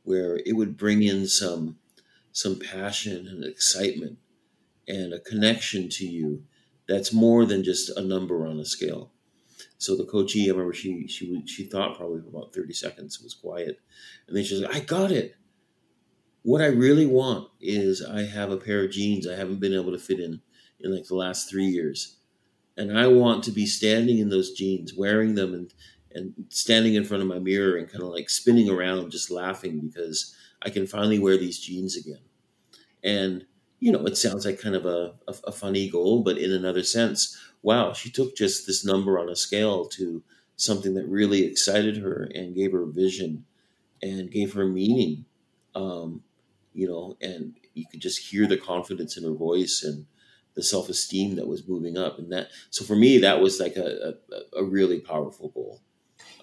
where 0.05 0.41
it 0.45 0.57
would 0.57 0.77
bring 0.77 1.03
in 1.03 1.27
some 1.27 1.79
some 2.33 2.59
passion 2.59 3.29
and 3.29 3.45
excitement 3.45 4.19
and 4.89 5.13
a 5.13 5.21
connection 5.21 5.89
to 5.89 6.07
you 6.07 6.45
that's 6.89 7.13
more 7.13 7.45
than 7.47 7.65
just 7.65 7.91
a 7.97 8.03
number 8.03 8.47
on 8.47 8.59
a 8.59 8.65
scale. 8.65 9.13
So 9.79 9.97
the 9.97 10.05
coachee, 10.07 10.49
I 10.49 10.53
remember 10.53 10.73
she 10.73 11.07
she 11.09 11.43
she 11.47 11.65
thought 11.65 11.97
probably 11.97 12.23
for 12.23 12.29
about 12.29 12.55
thirty 12.55 12.73
seconds. 12.73 13.17
It 13.19 13.25
was 13.25 13.35
quiet, 13.35 13.81
and 14.27 14.37
then 14.37 14.45
she's 14.45 14.61
like, 14.61 14.75
"I 14.75 14.81
got 14.81 15.13
it. 15.13 15.37
What 16.43 16.61
I 16.61 16.67
really 16.67 17.07
want 17.07 17.49
is 17.61 18.03
I 18.03 18.23
have 18.23 18.51
a 18.51 18.57
pair 18.57 18.85
of 18.85 18.91
jeans 18.91 19.27
I 19.27 19.37
haven't 19.37 19.61
been 19.61 19.75
able 19.75 19.93
to 19.93 19.99
fit 19.99 20.19
in 20.21 20.41
in 20.81 20.95
like 20.95 21.07
the 21.07 21.15
last 21.15 21.49
three 21.49 21.67
years, 21.67 22.19
and 22.77 22.99
I 22.99 23.09
want 23.09 23.45
to 23.45 23.53
be 23.53 23.67
standing 23.67 24.19
in 24.19 24.31
those 24.31 24.53
jeans, 24.53 24.95
wearing 24.95 25.35
them, 25.37 25.55
and 25.55 25.75
and 26.15 26.35
standing 26.51 26.95
in 26.95 27.05
front 27.05 27.23
of 27.23 27.29
my 27.29 27.39
mirror 27.39 27.77
and 27.77 27.89
kind 27.91 28.03
of 28.03 28.11
like 28.11 28.31
spinning 28.31 28.69
around, 28.71 29.11
just 29.11 29.31
laughing 29.31 29.81
because 29.81 30.35
I 30.65 30.71
can 30.71 30.87
finally 30.87 31.19
wear 31.19 31.37
these 31.37 31.59
jeans 31.59 31.97
again. 31.97 32.21
And 33.03 33.47
you 33.83 33.91
know, 33.91 34.05
it 34.07 34.17
sounds 34.17 34.47
like 34.47 34.61
kind 34.61 34.77
of 34.77 34.87
a, 34.87 35.15
a, 35.27 35.35
a 35.49 35.53
funny 35.53 35.91
goal, 35.91 36.23
but 36.23 36.39
in 36.39 36.53
another 36.53 36.85
sense, 36.85 37.37
wow, 37.63 37.93
she 37.93 38.11
took 38.11 38.37
just 38.37 38.65
this 38.65 38.85
number 38.85 39.19
on 39.19 39.29
a 39.29 39.35
scale 39.35 39.87
to 39.87 40.23
something 40.55 40.95
that 40.95 41.09
really 41.09 41.45
excited 41.45 41.97
her 41.97 42.31
and 42.33 42.55
gave 42.55 42.71
her 42.71 42.87
vision 42.87 43.45
and 44.01 44.31
gave 44.31 44.53
her 44.55 44.67
meaning. 44.67 45.25
Um, 45.75 46.23
you 46.73 46.87
know, 46.87 47.17
and 47.21 47.55
you 47.75 47.85
could 47.91 48.01
just 48.01 48.31
hear 48.31 48.47
the 48.47 48.57
confidence 48.57 49.17
in 49.17 49.25
her 49.25 49.33
voice 49.33 49.83
and 49.83 50.07
the 50.55 50.63
self 50.63 50.89
esteem 50.89 51.35
that 51.35 51.49
was 51.49 51.67
moving 51.67 51.99
up. 51.99 52.21
And 52.21 52.31
that, 52.33 52.51
so 52.71 52.85
for 52.85 52.95
me, 52.95 53.19
that 53.19 53.41
was 53.41 53.59
like 53.59 53.77
a, 53.77 54.15
a, 54.33 54.61
a 54.61 54.65
really 54.65 55.01
powerful 55.01 55.49
goal 55.49 55.81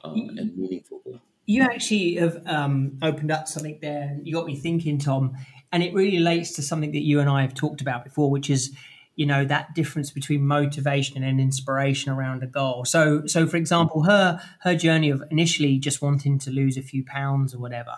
uh, 0.03 0.11
and 0.11 0.57
meaningful 0.57 0.99
goal. 1.05 1.21
You 1.49 1.63
actually 1.63 2.13
have 2.13 2.43
um, 2.45 2.95
opened 3.01 3.31
up 3.31 3.47
something 3.47 3.79
there, 3.81 4.15
you 4.21 4.31
got 4.31 4.45
me 4.45 4.55
thinking, 4.55 4.99
Tom. 4.99 5.35
And 5.71 5.81
it 5.81 5.95
really 5.95 6.17
relates 6.17 6.51
to 6.53 6.61
something 6.61 6.91
that 6.91 7.01
you 7.01 7.19
and 7.19 7.27
I 7.27 7.41
have 7.41 7.55
talked 7.55 7.81
about 7.81 8.03
before, 8.03 8.29
which 8.29 8.51
is 8.51 8.71
you 9.15 9.25
know 9.25 9.43
that 9.45 9.73
difference 9.73 10.11
between 10.11 10.45
motivation 10.45 11.23
and 11.23 11.41
inspiration 11.41 12.09
around 12.09 12.41
a 12.41 12.47
goal 12.47 12.85
so 12.85 13.25
so 13.25 13.45
for 13.45 13.57
example 13.57 14.03
her 14.03 14.39
her 14.61 14.73
journey 14.75 15.09
of 15.09 15.21
initially 15.29 15.77
just 15.77 16.01
wanting 16.01 16.39
to 16.39 16.49
lose 16.51 16.77
a 16.77 16.81
few 16.81 17.03
pounds 17.03 17.53
or 17.53 17.59
whatever 17.59 17.95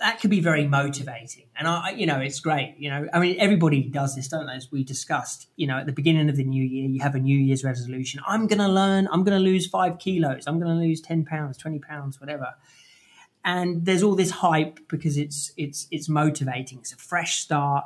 that 0.00 0.20
could 0.20 0.30
be 0.30 0.40
very 0.40 0.66
motivating. 0.66 1.46
And 1.56 1.66
i 1.66 1.90
you 1.90 2.06
know 2.06 2.18
it's 2.18 2.40
great 2.40 2.76
you 2.78 2.90
know. 2.90 3.08
I 3.12 3.18
mean 3.18 3.36
everybody 3.38 3.82
does 3.82 4.14
this 4.14 4.28
don't 4.28 4.46
they? 4.46 4.54
As 4.54 4.70
we 4.70 4.84
discussed 4.84 5.48
you 5.56 5.66
know 5.66 5.78
at 5.78 5.86
the 5.86 5.92
beginning 5.92 6.28
of 6.28 6.36
the 6.36 6.44
new 6.44 6.62
year 6.64 6.88
you 6.88 7.00
have 7.00 7.14
a 7.14 7.20
new 7.20 7.38
year's 7.38 7.64
resolution. 7.64 8.20
I'm 8.26 8.46
going 8.46 8.58
to 8.60 8.68
learn 8.68 9.08
i'm 9.12 9.24
going 9.24 9.38
to 9.38 9.44
lose 9.44 9.66
five 9.66 9.98
kilos. 9.98 10.44
I'm 10.46 10.58
going 10.60 10.74
to 10.76 10.82
lose 10.82 11.00
10 11.00 11.24
pounds 11.24 11.56
20 11.56 11.78
pounds 11.80 12.20
whatever. 12.20 12.54
And 13.44 13.84
there's 13.84 14.02
all 14.02 14.14
this 14.14 14.30
hype 14.30 14.80
because 14.88 15.16
it's 15.16 15.52
it's 15.56 15.86
it's 15.90 16.08
motivating. 16.08 16.78
It's 16.78 16.92
a 16.92 16.96
fresh 16.96 17.40
start. 17.40 17.84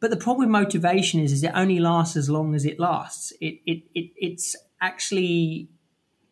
But 0.00 0.10
the 0.10 0.16
problem 0.16 0.48
with 0.48 0.48
motivation 0.48 1.20
is, 1.20 1.30
is 1.30 1.44
it 1.44 1.52
only 1.54 1.78
lasts 1.78 2.16
as 2.16 2.30
long 2.30 2.54
as 2.54 2.64
it 2.64 2.80
lasts. 2.80 3.34
It, 3.38 3.60
it, 3.66 3.82
it, 3.94 4.10
it's 4.16 4.56
actually 4.80 5.68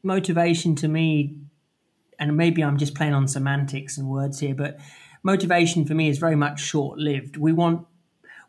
motivation 0.03 0.75
to 0.77 0.89
me, 0.89 1.37
and 2.19 2.37
maybe 2.37 2.63
I'm 2.63 2.79
just 2.79 2.95
playing 2.95 3.15
on 3.15 3.29
semantics 3.29 3.97
and 3.97 4.09
words 4.09 4.41
here, 4.41 4.55
but 4.55 4.79
motivation 5.23 5.85
for 5.85 5.95
me 5.95 6.09
is 6.09 6.19
very 6.19 6.37
much 6.37 6.61
short 6.61 6.99
lived. 6.99 7.37
We 7.37 7.53
want 7.53 7.87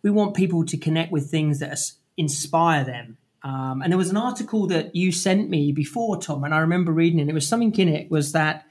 we 0.01 0.09
want 0.09 0.35
people 0.35 0.65
to 0.65 0.77
connect 0.77 1.11
with 1.11 1.29
things 1.29 1.59
that 1.59 1.77
inspire 2.15 2.83
them. 2.83 3.17
Um, 3.43 3.81
and 3.81 3.91
there 3.91 3.97
was 3.97 4.09
an 4.09 4.17
article 4.17 4.67
that 4.67 4.95
you 4.95 5.11
sent 5.11 5.49
me 5.49 5.71
before, 5.71 6.21
Tom, 6.21 6.43
and 6.43 6.53
I 6.53 6.59
remember 6.59 6.91
reading 6.91 7.19
it. 7.19 7.29
It 7.29 7.33
was 7.33 7.47
something 7.47 7.73
in 7.75 7.88
it 7.88 8.11
was 8.11 8.31
that 8.33 8.65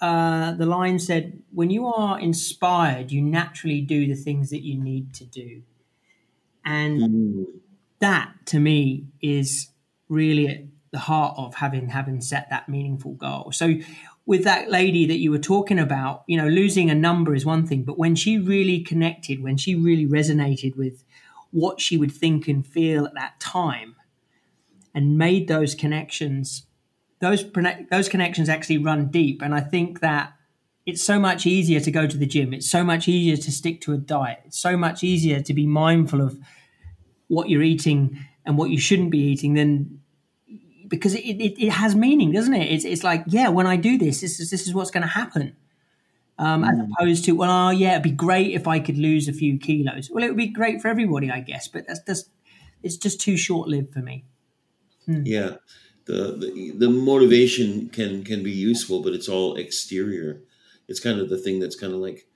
uh, 0.00 0.52
the 0.52 0.66
line 0.66 0.98
said, 0.98 1.42
"When 1.52 1.70
you 1.70 1.86
are 1.86 2.18
inspired, 2.18 3.10
you 3.10 3.22
naturally 3.22 3.80
do 3.80 4.06
the 4.06 4.14
things 4.14 4.50
that 4.50 4.62
you 4.62 4.82
need 4.82 5.14
to 5.14 5.24
do," 5.24 5.62
and 6.64 7.00
mm. 7.00 7.46
that 7.98 8.32
to 8.46 8.60
me 8.60 9.06
is 9.20 9.68
really 10.08 10.68
the 10.96 11.00
heart 11.00 11.34
of 11.36 11.54
having 11.56 11.90
having 11.90 12.22
set 12.22 12.48
that 12.48 12.70
meaningful 12.70 13.12
goal. 13.12 13.52
So, 13.52 13.74
with 14.24 14.44
that 14.44 14.70
lady 14.70 15.06
that 15.06 15.18
you 15.18 15.30
were 15.30 15.38
talking 15.54 15.78
about, 15.78 16.24
you 16.26 16.38
know, 16.38 16.48
losing 16.48 16.88
a 16.88 16.94
number 16.94 17.34
is 17.34 17.44
one 17.44 17.66
thing, 17.66 17.82
but 17.82 17.98
when 17.98 18.14
she 18.14 18.38
really 18.38 18.80
connected, 18.80 19.42
when 19.42 19.58
she 19.58 19.74
really 19.74 20.06
resonated 20.06 20.74
with 20.74 21.04
what 21.50 21.82
she 21.82 21.98
would 21.98 22.10
think 22.10 22.48
and 22.48 22.66
feel 22.66 23.04
at 23.04 23.12
that 23.12 23.38
time, 23.38 23.94
and 24.94 25.18
made 25.18 25.48
those 25.48 25.74
connections 25.74 26.66
those 27.20 27.44
those 27.90 28.08
connections 28.08 28.48
actually 28.48 28.78
run 28.78 29.08
deep, 29.08 29.42
and 29.42 29.54
I 29.54 29.60
think 29.60 30.00
that 30.00 30.32
it's 30.86 31.02
so 31.02 31.18
much 31.18 31.44
easier 31.44 31.80
to 31.80 31.90
go 31.90 32.06
to 32.06 32.16
the 32.16 32.26
gym. 32.26 32.54
It's 32.54 32.70
so 32.70 32.82
much 32.82 33.06
easier 33.06 33.36
to 33.36 33.52
stick 33.52 33.82
to 33.82 33.92
a 33.92 33.98
diet. 33.98 34.40
It's 34.46 34.58
so 34.58 34.76
much 34.78 35.04
easier 35.04 35.42
to 35.42 35.52
be 35.52 35.66
mindful 35.66 36.22
of 36.22 36.38
what 37.28 37.50
you're 37.50 37.62
eating 37.62 38.18
and 38.46 38.56
what 38.56 38.70
you 38.70 38.78
shouldn't 38.78 39.10
be 39.10 39.18
eating 39.18 39.54
than 39.54 39.95
because 40.88 41.14
it, 41.14 41.24
it, 41.24 41.62
it 41.62 41.70
has 41.70 41.94
meaning, 41.94 42.32
doesn't 42.32 42.54
it? 42.54 42.72
It's, 42.72 42.84
it's 42.84 43.04
like, 43.04 43.24
yeah, 43.26 43.48
when 43.48 43.66
I 43.66 43.76
do 43.76 43.98
this, 43.98 44.20
this 44.20 44.40
is, 44.40 44.50
this 44.50 44.66
is 44.66 44.74
what's 44.74 44.90
going 44.90 45.02
to 45.02 45.08
happen. 45.08 45.56
Um, 46.38 46.62
mm. 46.62 46.72
As 46.72 46.78
opposed 46.78 47.24
to, 47.26 47.32
well, 47.32 47.68
oh, 47.68 47.70
yeah, 47.70 47.92
it'd 47.92 48.02
be 48.02 48.10
great 48.10 48.52
if 48.52 48.66
I 48.66 48.78
could 48.78 48.98
lose 48.98 49.28
a 49.28 49.32
few 49.32 49.58
kilos. 49.58 50.10
Well, 50.10 50.24
it 50.24 50.28
would 50.28 50.36
be 50.36 50.48
great 50.48 50.82
for 50.82 50.88
everybody, 50.88 51.30
I 51.30 51.40
guess, 51.40 51.68
but 51.68 51.86
that's 51.86 52.00
just, 52.00 52.30
it's 52.82 52.96
just 52.96 53.20
too 53.20 53.36
short 53.36 53.68
lived 53.68 53.92
for 53.92 54.00
me. 54.00 54.24
Hmm. 55.06 55.22
Yeah 55.24 55.56
the, 56.06 56.36
the 56.38 56.72
the 56.78 56.88
motivation 56.88 57.88
can 57.90 58.24
can 58.24 58.42
be 58.42 58.52
useful, 58.52 59.02
but 59.02 59.12
it's 59.12 59.28
all 59.28 59.56
exterior. 59.56 60.40
It's 60.88 61.00
kind 61.00 61.20
of 61.20 61.28
the 61.28 61.38
thing 61.38 61.60
that's 61.60 61.78
kind 61.78 61.92
of 61.92 61.98
like 61.98 62.26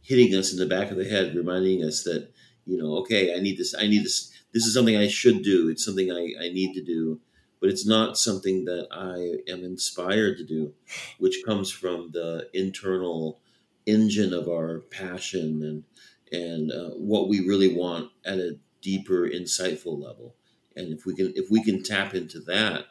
hitting 0.00 0.34
us 0.34 0.52
in 0.52 0.58
the 0.58 0.66
back 0.66 0.90
of 0.90 0.96
the 0.96 1.04
head, 1.04 1.34
reminding 1.34 1.84
us 1.84 2.02
that 2.04 2.30
you 2.66 2.78
know, 2.78 2.96
okay, 2.98 3.34
I 3.34 3.40
need 3.40 3.58
this. 3.58 3.74
I 3.78 3.86
need 3.86 4.04
this. 4.04 4.32
This 4.52 4.66
is 4.66 4.74
something 4.74 4.96
I 4.96 5.08
should 5.08 5.42
do. 5.42 5.68
It's 5.68 5.84
something 5.84 6.10
I, 6.10 6.32
I 6.42 6.48
need 6.48 6.74
to 6.74 6.82
do, 6.82 7.20
but 7.62 7.70
it's 7.70 7.86
not 7.86 8.18
something 8.18 8.64
that 8.64 8.88
I 8.90 9.48
am 9.50 9.62
inspired 9.62 10.36
to 10.38 10.44
do, 10.44 10.74
which 11.18 11.44
comes 11.46 11.70
from 11.70 12.10
the 12.12 12.48
internal 12.52 13.38
engine 13.86 14.34
of 14.34 14.48
our 14.48 14.80
passion 14.90 15.62
and 15.62 15.84
and 16.32 16.72
uh, 16.72 16.90
what 16.96 17.28
we 17.28 17.46
really 17.46 17.72
want 17.72 18.10
at 18.24 18.38
a 18.38 18.58
deeper, 18.80 19.28
insightful 19.28 20.02
level. 20.02 20.34
And 20.74 20.92
if 20.92 21.06
we 21.06 21.14
can 21.14 21.32
if 21.36 21.52
we 21.52 21.62
can 21.62 21.84
tap 21.84 22.14
into 22.14 22.40
that, 22.40 22.86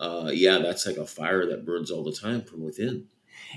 uh, 0.00 0.30
yeah, 0.32 0.58
that's 0.58 0.86
like 0.86 0.96
a 0.96 1.06
fire 1.06 1.44
that 1.44 1.66
burns 1.66 1.90
all 1.90 2.02
the 2.02 2.12
time 2.12 2.42
from 2.42 2.64
within. 2.64 3.08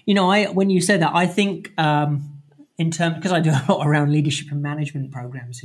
You 0.06 0.16
know, 0.16 0.30
I 0.30 0.48
when 0.48 0.70
you 0.70 0.82
said 0.82 1.02
that, 1.02 1.16
I 1.16 1.28
think 1.28 1.72
um, 1.78 2.42
in 2.78 2.92
terms 2.92 3.16
because 3.16 3.32
I 3.32 3.40
do 3.40 3.52
a 3.70 3.72
lot 3.72 3.88
around 3.88 4.12
leadership 4.12 4.52
and 4.52 4.62
management 4.62 5.14
programs. 5.14 5.64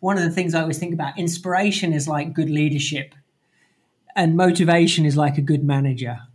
One 0.00 0.18
of 0.18 0.24
the 0.24 0.32
things 0.32 0.52
I 0.52 0.62
always 0.62 0.78
think 0.78 0.92
about. 0.92 1.16
Inspiration 1.16 1.92
is 1.92 2.08
like 2.08 2.34
good 2.34 2.50
leadership, 2.50 3.14
and 4.16 4.36
motivation 4.36 5.04
is 5.04 5.16
like 5.16 5.38
a 5.38 5.42
good 5.42 5.64
manager. 5.64 6.18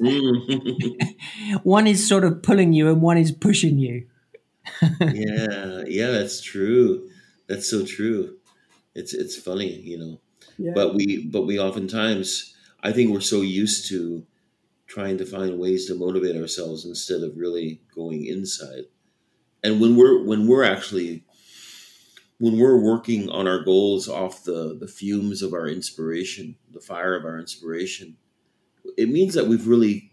Mm. 0.00 1.12
one 1.62 1.86
is 1.86 2.08
sort 2.08 2.24
of 2.24 2.42
pulling 2.42 2.72
you, 2.72 2.88
and 2.88 3.02
one 3.02 3.18
is 3.18 3.32
pushing 3.32 3.78
you. 3.78 4.06
yeah, 5.00 5.82
yeah, 5.86 6.10
that's 6.10 6.40
true. 6.40 7.08
That's 7.48 7.68
so 7.68 7.84
true. 7.84 8.36
It's 8.94 9.12
it's 9.12 9.36
funny, 9.36 9.72
you 9.80 9.98
know. 9.98 10.20
But 10.74 10.94
we 10.94 11.26
but 11.26 11.42
we 11.42 11.58
oftentimes 11.58 12.54
I 12.82 12.92
think 12.92 13.10
we're 13.10 13.20
so 13.20 13.40
used 13.40 13.88
to 13.88 14.24
trying 14.86 15.18
to 15.18 15.26
find 15.26 15.58
ways 15.58 15.86
to 15.86 15.94
motivate 15.94 16.36
ourselves 16.36 16.84
instead 16.84 17.22
of 17.22 17.36
really 17.36 17.80
going 17.94 18.26
inside. 18.26 18.84
And 19.62 19.80
when 19.80 19.96
we're 19.96 20.22
when 20.22 20.46
we're 20.46 20.64
actually 20.64 21.24
when 22.38 22.58
we're 22.58 22.80
working 22.80 23.28
on 23.30 23.46
our 23.46 23.62
goals 23.62 24.08
off 24.08 24.44
the 24.44 24.76
the 24.78 24.88
fumes 24.88 25.42
of 25.42 25.52
our 25.52 25.68
inspiration, 25.68 26.56
the 26.72 26.80
fire 26.80 27.14
of 27.14 27.24
our 27.24 27.38
inspiration, 27.38 28.16
it 28.96 29.08
means 29.08 29.34
that 29.34 29.46
we've 29.46 29.66
really 29.66 30.12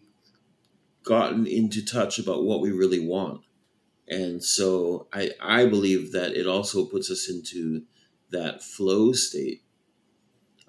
gotten 1.04 1.48
into 1.48 1.84
touch 1.84 2.20
about 2.20 2.44
what 2.44 2.62
we 2.62 2.72
really 2.72 3.06
want. 3.06 3.42
And 4.08 4.44
so 4.44 5.08
I 5.14 5.32
I 5.42 5.66
believe 5.66 6.12
that 6.12 6.34
it 6.34 6.48
also 6.48 6.86
puts 6.86 7.10
us 7.10 7.30
into 7.30 7.84
that 8.30 8.64
flow 8.64 9.12
state 9.12 9.64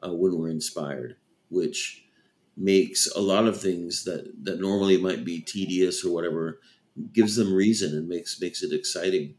uh, 0.04 0.12
when 0.12 0.36
we're 0.38 0.48
inspired, 0.48 1.16
which 1.48 2.04
makes 2.56 3.10
a 3.12 3.20
lot 3.20 3.46
of 3.46 3.60
things 3.60 4.04
that, 4.04 4.30
that 4.44 4.60
normally 4.60 4.98
might 4.98 5.24
be 5.24 5.40
tedious 5.40 6.04
or 6.04 6.12
whatever 6.12 6.60
gives 7.12 7.36
them 7.36 7.54
reason 7.54 7.96
and 7.96 8.08
makes 8.08 8.40
makes 8.40 8.62
it 8.62 8.72
exciting, 8.72 9.34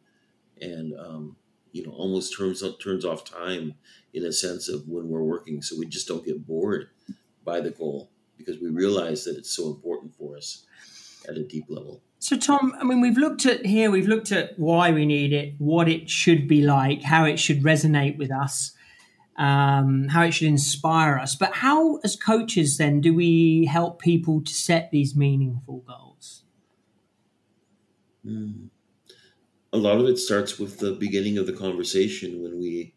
and 0.60 0.94
um, 1.00 1.36
you 1.74 1.86
know 1.86 1.92
almost 1.92 2.38
turns 2.38 2.64
turns 2.82 3.04
off 3.04 3.26
time 3.26 3.76
in 4.14 4.24
a 4.24 4.32
sense 4.32 4.70
of 4.70 4.88
when 4.88 5.10
we're 5.10 5.24
working, 5.24 5.62
so 5.62 5.76
we 5.78 5.86
just 5.86 6.08
don't 6.08 6.26
get 6.26 6.48
bored 6.48 6.90
by 7.44 7.60
the 7.60 7.72
goal 7.72 8.10
because 8.38 8.60
we 8.62 8.70
realize 8.70 9.26
that 9.26 9.38
it's 9.38 9.52
so 9.52 9.68
important 9.68 10.16
for 10.16 10.38
us 10.38 10.66
at 11.28 11.36
a 11.36 11.44
deep 11.44 11.66
level. 11.68 12.02
So, 12.20 12.38
Tom, 12.38 12.74
I 12.80 12.86
mean, 12.86 13.02
we've 13.02 13.18
looked 13.18 13.46
at 13.46 13.66
here, 13.66 13.92
we've 13.92 14.08
looked 14.08 14.32
at 14.32 14.58
why 14.58 14.92
we 14.92 15.06
need 15.06 15.34
it, 15.34 15.56
what 15.58 15.90
it 15.90 16.10
should 16.10 16.48
be 16.48 16.62
like, 16.62 17.02
how 17.02 17.26
it 17.26 17.38
should 17.38 17.64
resonate 17.64 18.18
with 18.18 18.32
us 18.32 18.74
um, 19.38 20.08
how 20.10 20.24
it 20.24 20.32
should 20.32 20.48
inspire 20.48 21.18
us. 21.18 21.36
But 21.36 21.54
how, 21.54 21.98
as 21.98 22.16
coaches, 22.16 22.78
then 22.78 23.02
do 23.02 23.14
we 23.14 23.66
help 23.66 24.02
people 24.02 24.42
to 24.42 24.54
set 24.54 24.92
these 24.92 25.16
meaningful 25.16 25.84
goals? 25.88 26.44
Mm. 28.26 28.70
A 29.74 29.78
lot 29.78 30.00
of 30.00 30.08
it 30.08 30.18
starts 30.18 30.58
with 30.60 30.80
the 30.80 30.94
beginning 30.94 31.38
of 31.38 31.48
the 31.48 31.54
conversation 31.54 32.42
when 32.42 32.60
we 32.60 32.94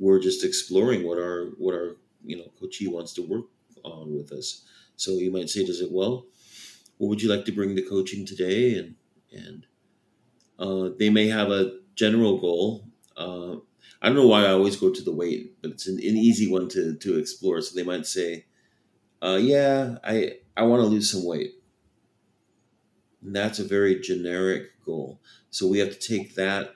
were 0.00 0.20
just 0.20 0.44
exploring 0.44 1.04
what 1.06 1.18
our 1.18 1.52
what 1.58 1.74
our 1.74 1.96
you 2.24 2.36
know 2.38 2.50
coachee 2.60 2.88
wants 2.88 3.12
to 3.14 3.22
work 3.22 3.46
on 3.84 4.14
with 4.16 4.32
us. 4.32 4.64
So 4.96 5.12
you 5.12 5.30
might 5.32 5.50
say, 5.50 5.64
"Does 5.66 5.80
it 5.82 5.92
well? 5.92 6.26
What 6.98 7.08
would 7.08 7.22
you 7.22 7.30
like 7.30 7.44
to 7.46 7.52
bring 7.52 7.76
to 7.76 7.82
coaching 7.82 8.26
today?" 8.26 8.76
And 8.78 8.96
and 9.32 9.66
uh, 10.58 10.90
they 10.98 11.10
may 11.10 11.28
have 11.28 11.50
a 11.50 11.80
general 11.96 12.38
goal. 12.38 12.86
Uh, 13.16 13.56
I 14.02 14.08
don't 14.08 14.16
know 14.16 14.28
why 14.28 14.44
I 14.46 14.52
always 14.52 14.76
go 14.76 14.90
to 14.92 15.02
the 15.02 15.12
weight, 15.14 15.60
but 15.62 15.72
it's 15.72 15.86
an, 15.88 15.96
an 15.96 16.16
easy 16.28 16.50
one 16.50 16.68
to 16.70 16.96
to 16.96 17.18
explore. 17.18 17.60
So 17.62 17.74
they 17.76 17.84
might 17.84 18.06
say, 18.06 18.46
uh, 19.22 19.38
"Yeah, 19.40 19.98
I 20.04 20.38
I 20.56 20.64
want 20.64 20.82
to 20.82 20.88
lose 20.88 21.10
some 21.10 21.24
weight." 21.26 21.54
And 23.22 23.34
that's 23.34 23.58
a 23.58 23.64
very 23.64 24.00
generic 24.00 24.70
goal. 24.84 25.20
So 25.50 25.66
we 25.66 25.78
have 25.80 25.90
to 25.90 25.98
take 25.98 26.34
that 26.36 26.74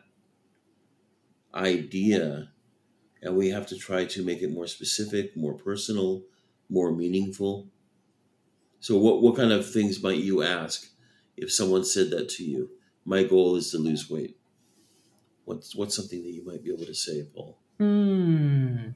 idea 1.55 2.49
and 3.23 3.37
we 3.37 3.51
have 3.51 3.67
to 3.69 3.79
try 3.79 4.05
to 4.05 4.23
make 4.23 4.43
it 4.43 4.53
more 4.53 4.67
specific, 4.67 5.37
more 5.37 5.55
personal, 5.55 6.23
more 6.69 6.93
meaningful. 6.93 7.69
So 8.81 8.99
what 8.99 9.23
what 9.23 9.37
kind 9.37 9.53
of 9.53 9.71
things 9.71 10.03
might 10.03 10.19
you 10.19 10.43
ask 10.43 10.89
if 11.37 11.53
someone 11.53 11.85
said 11.85 12.11
that 12.11 12.29
to 12.31 12.45
you? 12.45 12.71
My 13.05 13.23
goal 13.23 13.57
is 13.57 13.71
to 13.71 13.79
lose 13.79 14.11
weight. 14.11 14.37
What's 15.45 15.75
what's 15.75 15.97
something 15.97 16.23
that 16.23 16.33
you 16.33 16.45
might 16.45 16.63
be 16.63 16.73
able 16.73 16.87
to 16.87 16.95
say, 16.95 17.27
Paul? 17.35 17.59
Hmm. 17.79 18.89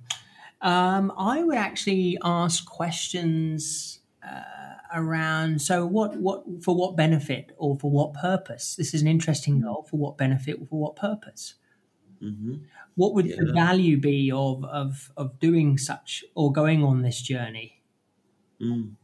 Um, 0.60 1.12
I 1.16 1.42
would 1.44 1.56
actually 1.56 2.18
ask 2.22 2.66
questions 2.66 4.00
uh, 4.26 4.57
around 4.94 5.60
so 5.62 5.86
what 5.86 6.16
what 6.16 6.44
for 6.62 6.74
what 6.76 6.96
benefit 6.96 7.52
or 7.58 7.78
for 7.78 7.90
what 7.90 8.14
purpose 8.14 8.76
this 8.76 8.94
is 8.94 9.02
an 9.02 9.08
interesting 9.08 9.60
goal 9.60 9.86
for 9.90 9.96
what 9.98 10.16
benefit 10.18 10.58
for 10.68 10.80
what 10.80 10.96
purpose 10.96 11.54
hmm 12.20 12.68
what 12.96 13.14
would 13.14 13.32
the 13.36 13.50
value 13.52 13.98
be 13.98 14.30
of 14.30 14.64
of 14.64 15.10
of 15.16 15.38
doing 15.38 15.78
such 15.78 16.24
or 16.34 16.52
going 16.52 16.82
on 16.82 17.02
this 17.02 17.20
journey 17.22 17.82
Mm. 18.60 18.96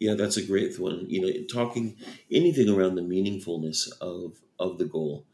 Yeah, 0.00 0.14
that's 0.14 0.36
a 0.38 0.46
great 0.46 0.78
one. 0.80 1.08
You 1.10 1.22
know, 1.22 1.44
talking 1.52 1.96
anything 2.30 2.68
around 2.68 2.96
the 2.96 3.02
meaningfulness 3.02 3.90
of 4.00 4.42
of 4.58 4.78
the 4.78 4.86
goal. 4.86 5.26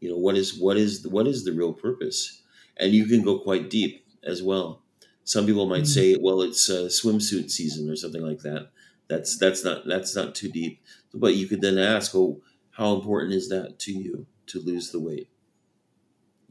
You 0.00 0.10
know, 0.10 0.18
what 0.18 0.36
is 0.36 0.58
what 0.58 0.76
is 0.78 1.06
what 1.08 1.26
is 1.26 1.44
the 1.44 1.52
real 1.52 1.74
purpose? 1.74 2.42
And 2.78 2.92
you 2.94 3.06
can 3.06 3.22
go 3.22 3.40
quite 3.40 3.70
deep 3.70 4.06
as 4.24 4.42
well. 4.42 4.82
Some 5.24 5.46
people 5.46 5.66
might 5.66 5.86
Mm. 5.86 5.88
say, 5.88 6.16
"Well, 6.20 6.42
it's 6.42 6.70
uh, 6.70 6.88
swimsuit 6.90 7.50
season" 7.50 7.90
or 7.90 7.96
something 7.96 8.22
like 8.22 8.40
that. 8.40 8.72
That's 9.08 9.38
that's 9.38 9.64
not 9.64 9.86
that's 9.86 10.16
not 10.16 10.34
too 10.34 10.48
deep. 10.48 10.82
But 11.14 11.34
you 11.34 11.46
could 11.46 11.60
then 11.60 11.78
ask, 11.78 12.14
"Oh, 12.14 12.42
how 12.72 12.94
important 12.94 13.32
is 13.34 13.48
that 13.48 13.78
to 13.80 13.92
you 13.92 14.26
to 14.46 14.60
lose 14.60 14.90
the 14.90 15.00
weight?" 15.00 15.28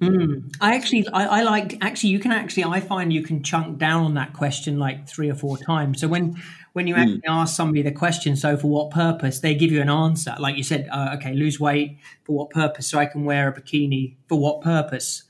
Mm. 0.01 0.53
I 0.59 0.75
actually, 0.75 1.07
I, 1.09 1.39
I 1.39 1.43
like 1.43 1.77
actually. 1.81 2.09
You 2.09 2.19
can 2.19 2.31
actually, 2.31 2.65
I 2.65 2.81
find 2.81 3.13
you 3.13 3.23
can 3.23 3.43
chunk 3.43 3.77
down 3.77 4.03
on 4.03 4.13
that 4.15 4.33
question 4.33 4.77
like 4.77 5.07
three 5.07 5.29
or 5.29 5.35
four 5.35 5.57
times. 5.57 6.01
So 6.01 6.07
when 6.07 6.41
when 6.73 6.87
you 6.87 6.95
Mm. 6.95 7.01
actually 7.01 7.27
ask 7.29 7.55
somebody 7.55 7.81
the 7.81 7.93
question, 7.93 8.35
so 8.35 8.57
for 8.57 8.67
what 8.67 8.91
purpose, 8.91 9.39
they 9.39 9.55
give 9.55 9.71
you 9.71 9.81
an 9.81 9.89
answer. 9.89 10.35
Like 10.37 10.57
you 10.57 10.63
said, 10.63 10.89
uh, 10.91 11.15
okay, 11.17 11.33
lose 11.33 11.59
weight 11.61 11.97
for 12.23 12.35
what 12.35 12.49
purpose? 12.49 12.87
So 12.87 12.99
I 12.99 13.05
can 13.05 13.23
wear 13.23 13.47
a 13.47 13.53
bikini 13.53 14.15
for 14.27 14.37
what 14.37 14.61
purpose? 14.61 15.23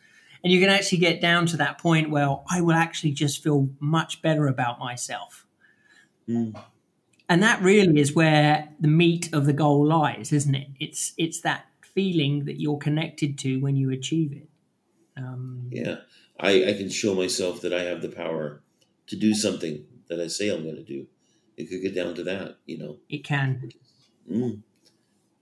And 0.43 0.51
you 0.51 0.59
can 0.59 0.69
actually 0.69 0.99
get 0.99 1.21
down 1.21 1.45
to 1.47 1.57
that 1.57 1.77
point 1.77 2.09
where 2.09 2.37
I 2.49 2.61
will 2.61 2.75
actually 2.75 3.11
just 3.11 3.43
feel 3.43 3.69
much 3.79 4.21
better 4.23 4.47
about 4.47 4.79
myself. 4.79 5.45
Mm. 6.27 6.55
And 7.27 7.41
that 7.41 7.61
really 7.61 7.99
is 7.99 8.13
where 8.13 8.69
the 8.79 8.87
meat 8.87 9.33
of 9.33 9.45
the 9.45 9.53
goal 9.53 9.85
lies, 9.85 10.31
isn't 10.31 10.55
it? 10.55 10.67
It's 10.79 11.13
it's 11.17 11.41
that 11.41 11.65
feeling 11.81 12.45
that 12.45 12.59
you're 12.59 12.77
connected 12.77 13.37
to 13.39 13.59
when 13.59 13.75
you 13.75 13.89
achieve 13.91 14.33
it. 14.33 14.49
Um, 15.17 15.69
Yeah, 15.71 15.97
I, 16.39 16.65
I 16.65 16.73
can 16.73 16.89
show 16.89 17.15
myself 17.15 17.61
that 17.61 17.73
I 17.73 17.83
have 17.83 18.01
the 18.01 18.09
power 18.09 18.61
to 19.07 19.15
do 19.15 19.33
something 19.33 19.85
that 20.09 20.19
I 20.19 20.27
say 20.27 20.49
I'm 20.49 20.63
going 20.63 20.75
to 20.75 20.83
do. 20.83 21.07
It 21.57 21.69
could 21.69 21.81
get 21.81 21.95
down 21.95 22.15
to 22.15 22.23
that, 22.23 22.57
you 22.65 22.77
know. 22.77 22.97
it 23.09 23.23
can. 23.23 23.71
Mm. 24.29 24.61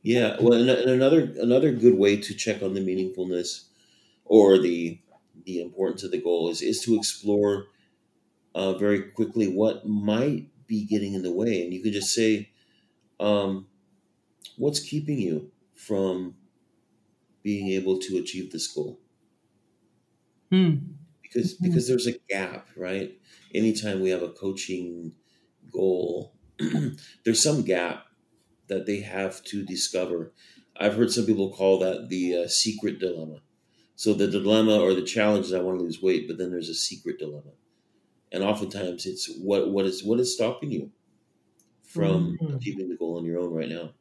Yeah, 0.03 0.35
well, 0.39 0.53
and, 0.53 0.69
and 0.69 0.89
another 0.89 1.33
another 1.41 1.71
good 1.71 1.97
way 1.97 2.17
to 2.17 2.33
check 2.33 2.61
on 2.61 2.73
the 2.73 2.81
meaningfulness 2.81 3.65
or 4.25 4.59
the 4.59 4.99
the 5.45 5.61
importance 5.61 6.03
of 6.03 6.11
the 6.11 6.21
goal 6.21 6.49
is 6.49 6.61
is 6.61 6.81
to 6.81 6.95
explore 6.95 7.67
uh, 8.53 8.73
very 8.73 9.01
quickly 9.01 9.47
what 9.47 9.87
might 9.87 10.49
be 10.67 10.85
getting 10.85 11.13
in 11.13 11.23
the 11.23 11.31
way, 11.31 11.63
and 11.63 11.73
you 11.73 11.81
could 11.81 11.93
just 11.93 12.13
say, 12.13 12.51
um, 13.19 13.67
"What's 14.57 14.79
keeping 14.79 15.19
you 15.19 15.51
from 15.75 16.35
being 17.43 17.69
able 17.69 17.99
to 17.99 18.17
achieve 18.17 18.51
this 18.51 18.67
goal?" 18.67 18.99
Hmm. 20.49 20.75
Because 21.21 21.53
because 21.55 21.87
there's 21.87 22.07
a 22.07 22.19
gap, 22.29 22.67
right? 22.75 23.17
Anytime 23.55 24.01
we 24.01 24.09
have 24.11 24.21
a 24.21 24.29
coaching 24.29 25.13
goal, 25.71 26.35
there's 27.25 27.41
some 27.41 27.63
gap 27.63 28.05
that 28.67 28.85
they 28.85 29.01
have 29.01 29.43
to 29.45 29.63
discover. 29.63 30.33
I've 30.77 30.95
heard 30.95 31.11
some 31.11 31.25
people 31.25 31.53
call 31.53 31.79
that 31.79 32.09
the 32.09 32.43
uh, 32.43 32.47
secret 32.47 32.99
dilemma. 32.99 33.41
So 33.95 34.13
the 34.13 34.27
dilemma 34.27 34.79
or 34.79 34.93
the 34.93 35.03
challenge 35.03 35.45
is 35.47 35.53
I 35.53 35.61
want 35.61 35.79
to 35.79 35.83
lose 35.83 36.01
weight, 36.01 36.27
but 36.27 36.37
then 36.37 36.51
there's 36.51 36.69
a 36.69 36.73
secret 36.75 37.19
dilemma, 37.19 37.51
and 38.33 38.43
oftentimes 38.43 39.05
it's 39.05 39.29
what 39.41 39.71
what 39.71 39.85
is 39.85 40.03
what 40.03 40.19
is 40.19 40.33
stopping 40.33 40.71
you 40.71 40.91
from 41.83 42.37
Mhm. 42.41 42.55
achieving 42.57 42.89
the 42.89 42.95
goal 42.97 43.17
on 43.17 43.25
your 43.25 43.39
own 43.39 43.53
right 43.53 43.69
now. 43.69 43.91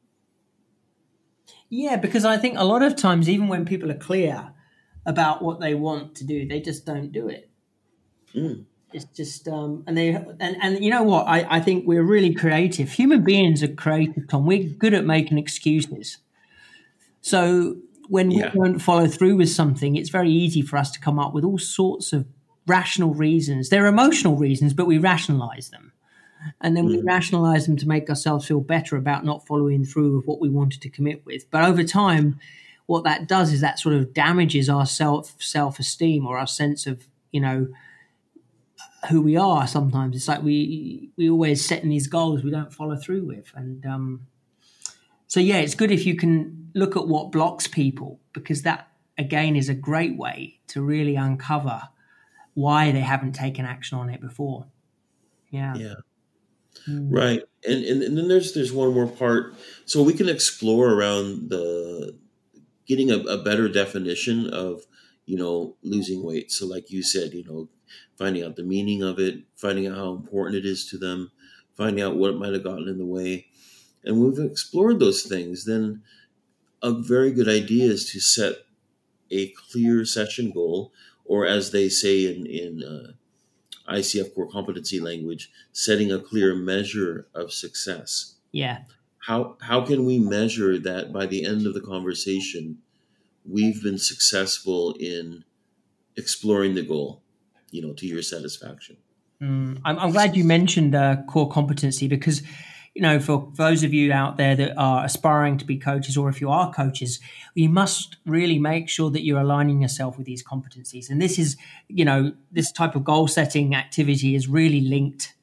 Yeah, 1.68 1.96
because 1.96 2.24
I 2.24 2.36
think 2.38 2.58
a 2.58 2.64
lot 2.64 2.82
of 2.82 2.96
times, 2.96 3.28
even 3.28 3.48
when 3.48 3.64
people 3.64 3.90
are 3.90 3.94
clear 3.98 4.52
about 5.06 5.42
what 5.42 5.60
they 5.60 5.74
want 5.74 6.14
to 6.16 6.24
do, 6.24 6.46
they 6.46 6.60
just 6.60 6.84
don't 6.86 7.10
do 7.12 7.28
it. 7.28 7.50
Mm, 8.34 8.64
It's 8.92 9.06
just, 9.06 9.48
um, 9.48 9.82
and 9.86 9.96
they, 9.96 10.10
and, 10.14 10.56
and 10.62 10.84
you 10.84 10.90
know 10.90 11.02
what? 11.02 11.26
I, 11.26 11.46
I 11.56 11.60
think 11.60 11.86
we're 11.86 12.02
really 12.02 12.34
creative. 12.34 12.92
Human 12.92 13.24
beings 13.24 13.62
are 13.62 13.68
creative, 13.74 14.28
Tom. 14.28 14.44
We're 14.46 14.64
good 14.68 14.92
at 14.94 15.04
making 15.06 15.38
excuses. 15.38 16.18
So 17.22 17.76
when 18.08 18.30
Yeah. 18.30 18.50
we 18.52 18.60
don't 18.60 18.78
follow 18.78 19.06
through 19.06 19.36
with 19.36 19.48
something, 19.50 19.96
it's 19.96 20.10
very 20.10 20.30
easy 20.30 20.60
for 20.62 20.76
us 20.76 20.90
to 20.92 21.00
come 21.00 21.18
up 21.18 21.32
with 21.32 21.42
all 21.44 21.58
sorts 21.58 22.12
of 22.12 22.26
rational 22.66 23.14
reasons. 23.14 23.68
They're 23.68 23.86
emotional 23.86 24.36
reasons, 24.36 24.72
but 24.74 24.86
we 24.86 24.98
rationalize 24.98 25.70
them. 25.70 25.92
And 26.60 26.76
then 26.76 26.86
we 26.86 26.98
Mm. 26.98 27.04
rationalize 27.06 27.66
them 27.66 27.76
to 27.76 27.88
make 27.88 28.08
ourselves 28.08 28.46
feel 28.46 28.60
better 28.60 28.96
about 28.96 29.24
not 29.24 29.46
following 29.46 29.84
through 29.84 30.16
with 30.16 30.26
what 30.26 30.40
we 30.40 30.48
wanted 30.48 30.80
to 30.82 30.88
commit 30.90 31.24
with. 31.24 31.48
But 31.50 31.64
over 31.64 31.84
time, 31.84 32.38
what 32.86 33.04
that 33.04 33.28
does 33.28 33.52
is 33.52 33.60
that 33.60 33.78
sort 33.78 33.94
of 33.94 34.12
damages 34.12 34.68
our 34.68 34.86
self 34.86 35.40
self 35.40 35.78
esteem 35.78 36.26
or 36.26 36.38
our 36.38 36.46
sense 36.48 36.86
of, 36.86 37.06
you 37.30 37.40
know, 37.40 37.68
who 39.08 39.22
we 39.22 39.36
are 39.36 39.66
sometimes. 39.66 40.16
It's 40.16 40.28
like 40.28 40.42
we 40.42 41.10
we 41.16 41.30
always 41.30 41.64
setting 41.64 41.90
these 41.90 42.06
goals 42.06 42.42
we 42.42 42.50
don't 42.50 42.72
follow 42.72 42.96
through 42.96 43.24
with. 43.24 43.52
And 43.54 43.84
um, 43.86 44.26
so 45.26 45.40
yeah, 45.40 45.58
it's 45.58 45.74
good 45.74 45.90
if 45.90 46.06
you 46.06 46.16
can 46.16 46.70
look 46.74 46.96
at 46.96 47.06
what 47.06 47.32
blocks 47.32 47.66
people 47.66 48.18
because 48.32 48.62
that 48.62 48.88
again 49.18 49.56
is 49.56 49.68
a 49.68 49.74
great 49.74 50.16
way 50.16 50.58
to 50.68 50.82
really 50.82 51.16
uncover 51.16 51.82
why 52.54 52.92
they 52.92 53.00
haven't 53.00 53.32
taken 53.32 53.64
action 53.64 53.98
on 53.98 54.10
it 54.10 54.20
before. 54.20 54.66
Yeah. 55.50 55.74
yeah. 55.76 55.94
Mm. 56.88 57.08
Right, 57.10 57.42
and, 57.66 57.84
and 57.84 58.02
and 58.02 58.18
then 58.18 58.28
there's 58.28 58.54
there's 58.54 58.72
one 58.72 58.94
more 58.94 59.06
part. 59.06 59.54
So 59.84 60.02
we 60.02 60.14
can 60.14 60.28
explore 60.28 60.90
around 60.90 61.50
the 61.50 62.18
getting 62.86 63.10
a, 63.10 63.18
a 63.18 63.42
better 63.42 63.68
definition 63.68 64.48
of 64.48 64.82
you 65.26 65.36
know 65.36 65.76
losing 65.82 66.24
weight. 66.24 66.50
So 66.50 66.66
like 66.66 66.90
you 66.90 67.02
said, 67.02 67.34
you 67.34 67.44
know, 67.44 67.68
finding 68.18 68.42
out 68.42 68.56
the 68.56 68.64
meaning 68.64 69.02
of 69.02 69.18
it, 69.18 69.44
finding 69.54 69.86
out 69.86 69.96
how 69.96 70.12
important 70.12 70.56
it 70.56 70.66
is 70.66 70.88
to 70.90 70.98
them, 70.98 71.30
finding 71.76 72.02
out 72.02 72.16
what 72.16 72.36
might 72.36 72.52
have 72.52 72.64
gotten 72.64 72.88
in 72.88 72.98
the 72.98 73.06
way, 73.06 73.46
and 74.02 74.18
we've 74.18 74.44
explored 74.44 74.98
those 74.98 75.22
things. 75.22 75.66
Then 75.66 76.02
a 76.82 76.92
very 76.92 77.30
good 77.30 77.48
idea 77.48 77.84
is 77.84 78.10
to 78.12 78.20
set 78.20 78.54
a 79.30 79.52
clear 79.70 80.04
session 80.04 80.50
goal, 80.50 80.92
or 81.24 81.46
as 81.46 81.70
they 81.70 81.88
say 81.88 82.32
in 82.32 82.46
in 82.46 82.82
uh, 82.82 83.92
ICF 83.92 84.34
core 84.34 84.48
competency 84.48 85.00
language, 85.00 85.50
setting 85.72 86.12
a 86.12 86.18
clear 86.18 86.54
measure 86.54 87.26
of 87.34 87.52
success. 87.52 88.36
Yeah. 88.52 88.80
How 89.18 89.56
how 89.60 89.84
can 89.84 90.04
we 90.04 90.18
measure 90.18 90.78
that 90.78 91.12
by 91.12 91.26
the 91.26 91.44
end 91.44 91.66
of 91.66 91.74
the 91.74 91.80
conversation 91.80 92.78
we've 93.44 93.82
been 93.82 93.98
successful 93.98 94.94
in 94.98 95.44
exploring 96.16 96.74
the 96.74 96.82
goal, 96.82 97.22
you 97.70 97.82
know, 97.82 97.92
to 97.94 98.06
your 98.06 98.22
satisfaction? 98.22 98.96
Mm. 99.42 99.80
I'm, 99.84 99.98
I'm 99.98 100.10
glad 100.12 100.36
you 100.36 100.44
mentioned 100.44 100.94
uh, 100.94 101.16
core 101.28 101.48
competency 101.48 102.06
because, 102.06 102.42
you 102.94 103.00
know, 103.00 103.18
for, 103.18 103.50
those 103.54 103.82
of 103.82 103.94
you 103.94 104.12
out 104.12 104.36
there 104.36 104.54
that 104.54 104.76
are 104.76 105.04
aspiring 105.04 105.56
to 105.58 105.64
be 105.64 105.78
coaches, 105.78 106.16
or 106.16 106.28
if 106.28 106.40
you 106.40 106.50
are 106.50 106.72
coaches, 106.72 107.20
you 107.54 107.68
must 107.68 108.16
really 108.26 108.58
make 108.58 108.88
sure 108.88 109.10
that 109.10 109.24
you're 109.24 109.40
aligning 109.40 109.80
yourself 109.80 110.18
with 110.18 110.26
these 110.26 110.44
competencies. 110.44 111.08
And 111.08 111.20
this 111.20 111.38
is, 111.38 111.56
you 111.88 112.04
know, 112.04 112.32
this 112.50 112.70
type 112.70 112.94
of 112.94 113.04
goal 113.04 113.28
setting 113.28 113.74
activity 113.74 114.34
is 114.34 114.46
really 114.46 114.80
linked 114.80 115.34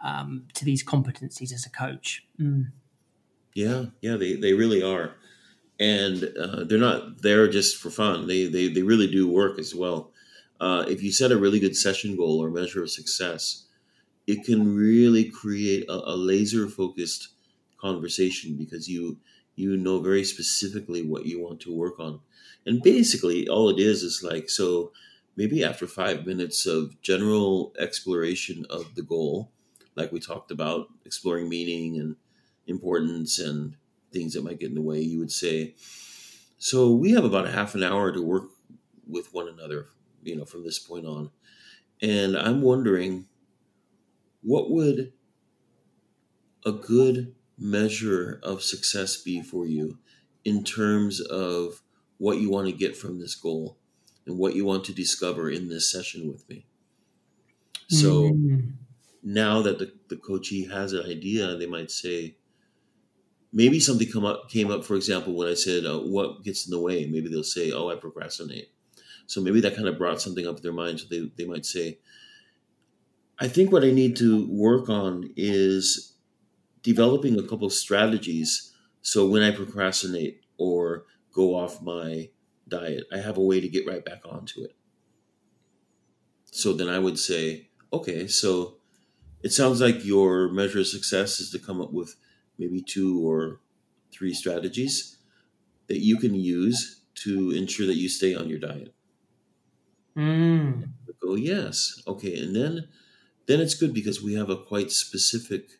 um, 0.00 0.44
to 0.54 0.64
these 0.64 0.84
competencies 0.84 1.52
as 1.52 1.64
a 1.64 1.70
coach. 1.70 2.26
Mm. 2.38 2.72
Yeah, 3.54 3.86
yeah, 4.02 4.16
they, 4.16 4.34
they 4.34 4.52
really 4.52 4.82
are. 4.82 5.14
And 5.80 6.32
uh, 6.38 6.64
they're 6.64 6.78
not 6.78 7.22
there 7.22 7.48
just 7.48 7.78
for 7.78 7.88
fun. 7.88 8.26
They, 8.26 8.46
they, 8.46 8.68
they 8.68 8.82
really 8.82 9.10
do 9.10 9.26
work 9.26 9.58
as 9.58 9.74
well. 9.74 10.12
Uh, 10.60 10.84
if 10.86 11.02
you 11.02 11.10
set 11.10 11.32
a 11.32 11.36
really 11.36 11.60
good 11.60 11.76
session 11.76 12.16
goal 12.16 12.42
or 12.42 12.50
measure 12.50 12.82
of 12.82 12.90
success, 12.90 13.64
it 14.26 14.44
can 14.44 14.74
really 14.74 15.24
create 15.30 15.84
a, 15.88 15.92
a 15.92 16.16
laser 16.16 16.68
focused 16.68 17.28
conversation 17.80 18.56
because 18.56 18.88
you 18.88 19.18
you 19.56 19.76
know 19.76 20.00
very 20.00 20.24
specifically 20.24 21.02
what 21.02 21.26
you 21.26 21.40
want 21.40 21.60
to 21.60 21.74
work 21.74 22.00
on. 22.00 22.20
And 22.66 22.82
basically 22.82 23.46
all 23.48 23.68
it 23.68 23.78
is 23.78 24.02
is 24.02 24.22
like 24.22 24.50
so 24.50 24.92
maybe 25.36 25.62
after 25.62 25.86
5 25.86 26.26
minutes 26.26 26.66
of 26.66 27.00
general 27.02 27.72
exploration 27.78 28.66
of 28.70 28.94
the 28.94 29.02
goal, 29.02 29.50
like 29.96 30.12
we 30.12 30.20
talked 30.20 30.50
about 30.50 30.88
exploring 31.04 31.48
meaning 31.48 31.98
and 31.98 32.16
importance 32.66 33.38
and 33.38 33.76
things 34.12 34.34
that 34.34 34.44
might 34.44 34.60
get 34.60 34.70
in 34.70 34.74
the 34.74 34.80
way, 34.82 35.00
you 35.00 35.18
would 35.18 35.32
say, 35.32 35.74
so 36.58 36.92
we 36.92 37.12
have 37.12 37.24
about 37.24 37.46
a 37.46 37.52
half 37.52 37.74
an 37.74 37.82
hour 37.82 38.10
to 38.12 38.22
work 38.22 38.44
with 39.06 39.34
one 39.34 39.48
another, 39.48 39.88
you 40.22 40.36
know, 40.36 40.44
from 40.44 40.64
this 40.64 40.78
point 40.78 41.04
on. 41.04 41.30
And 42.00 42.36
I'm 42.36 42.62
wondering, 42.62 43.26
what 44.44 44.70
would 44.70 45.14
a 46.64 46.72
good 46.72 47.34
measure 47.56 48.40
of 48.42 48.62
success 48.62 49.16
be 49.16 49.42
for 49.42 49.66
you 49.66 49.98
in 50.44 50.64
terms 50.64 51.20
of 51.20 51.82
what 52.18 52.38
you 52.38 52.50
want 52.50 52.66
to 52.68 52.72
get 52.72 52.96
from 52.96 53.18
this 53.20 53.34
goal 53.34 53.78
and 54.26 54.38
what 54.38 54.54
you 54.54 54.64
want 54.64 54.84
to 54.84 54.92
discover 54.94 55.50
in 55.50 55.68
this 55.68 55.90
session 55.90 56.28
with 56.28 56.48
me? 56.48 56.66
So, 57.88 58.30
Mm. 58.30 58.74
now 59.22 59.62
that 59.62 59.78
the, 59.78 59.92
the 60.08 60.16
coachee 60.16 60.66
has 60.66 60.92
an 60.94 61.06
idea, 61.06 61.56
they 61.56 61.66
might 61.66 61.90
say, 61.90 62.38
maybe 63.52 63.80
something 63.80 64.10
come 64.10 64.24
up 64.24 64.48
came 64.50 64.70
up, 64.70 64.84
for 64.84 64.96
example, 64.96 65.34
when 65.34 65.48
I 65.48 65.54
said, 65.54 65.84
uh, 65.84 66.00
what 66.00 66.42
gets 66.42 66.66
in 66.66 66.70
the 66.70 66.80
way? 66.80 67.06
Maybe 67.06 67.28
they'll 67.28 67.44
say, 67.44 67.72
oh, 67.72 67.88
I 67.90 67.96
procrastinate. 67.96 68.70
So 69.26 69.40
maybe 69.42 69.60
that 69.62 69.76
kind 69.76 69.88
of 69.88 69.98
brought 69.98 70.22
something 70.22 70.46
up 70.46 70.58
in 70.58 70.62
their 70.62 70.72
mind. 70.72 71.00
So 71.00 71.06
they, 71.10 71.30
they 71.36 71.46
might 71.46 71.66
say, 71.66 71.98
I 73.38 73.48
think 73.48 73.72
what 73.72 73.84
I 73.84 73.90
need 73.90 74.16
to 74.16 74.46
work 74.50 74.88
on 74.88 75.32
is 75.36 76.16
developing 76.82 77.38
a 77.38 77.42
couple 77.42 77.66
of 77.66 77.72
strategies. 77.72 78.72
So 79.02 79.28
when 79.28 79.42
I 79.42 79.50
procrastinate 79.50 80.42
or 80.58 81.06
go 81.32 81.56
off 81.56 81.82
my 81.82 82.30
diet, 82.68 83.04
I 83.12 83.18
have 83.18 83.38
a 83.38 83.42
way 83.42 83.60
to 83.60 83.68
get 83.68 83.86
right 83.86 84.04
back 84.04 84.22
onto 84.24 84.62
it. 84.62 84.76
So 86.46 86.72
then 86.72 86.88
I 86.88 86.98
would 86.98 87.18
say, 87.18 87.68
okay, 87.92 88.26
so 88.28 88.76
it 89.42 89.52
sounds 89.52 89.80
like 89.80 90.04
your 90.04 90.50
measure 90.50 90.80
of 90.80 90.86
success 90.86 91.40
is 91.40 91.50
to 91.52 91.58
come 91.58 91.80
up 91.80 91.92
with 91.92 92.16
maybe 92.58 92.82
two 92.82 93.26
or 93.26 93.60
three 94.12 94.34
strategies 94.34 95.18
that 95.88 96.00
you 96.00 96.18
can 96.18 96.34
use 96.34 97.02
to 97.16 97.50
ensure 97.52 97.86
that 97.86 97.96
you 97.96 98.08
stay 98.08 98.34
on 98.34 98.48
your 98.48 98.58
diet. 98.58 98.94
Mm. 100.16 100.94
Go, 101.20 101.34
yes. 101.34 102.02
Okay. 102.06 102.38
And 102.42 102.54
then 102.54 102.88
then 103.46 103.60
it's 103.60 103.74
good 103.74 103.92
because 103.92 104.22
we 104.22 104.34
have 104.34 104.50
a 104.50 104.56
quite 104.56 104.90
specific 104.90 105.78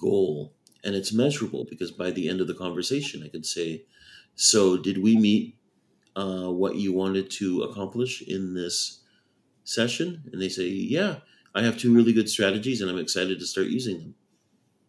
goal 0.00 0.52
and 0.84 0.94
it's 0.94 1.12
measurable 1.12 1.66
because 1.68 1.90
by 1.90 2.10
the 2.10 2.28
end 2.28 2.40
of 2.40 2.46
the 2.46 2.54
conversation 2.54 3.22
I 3.24 3.28
can 3.28 3.44
say, 3.44 3.84
so 4.34 4.76
did 4.76 5.02
we 5.02 5.16
meet 5.16 5.56
uh, 6.16 6.48
what 6.50 6.76
you 6.76 6.92
wanted 6.92 7.30
to 7.30 7.62
accomplish 7.62 8.22
in 8.22 8.54
this 8.54 9.00
session? 9.64 10.22
And 10.32 10.40
they 10.42 10.48
say, 10.48 10.66
yeah, 10.66 11.16
I 11.54 11.62
have 11.62 11.78
two 11.78 11.94
really 11.94 12.12
good 12.12 12.28
strategies 12.28 12.80
and 12.80 12.90
I'm 12.90 12.98
excited 12.98 13.38
to 13.38 13.46
start 13.46 13.68
using 13.68 13.98
them. 13.98 14.14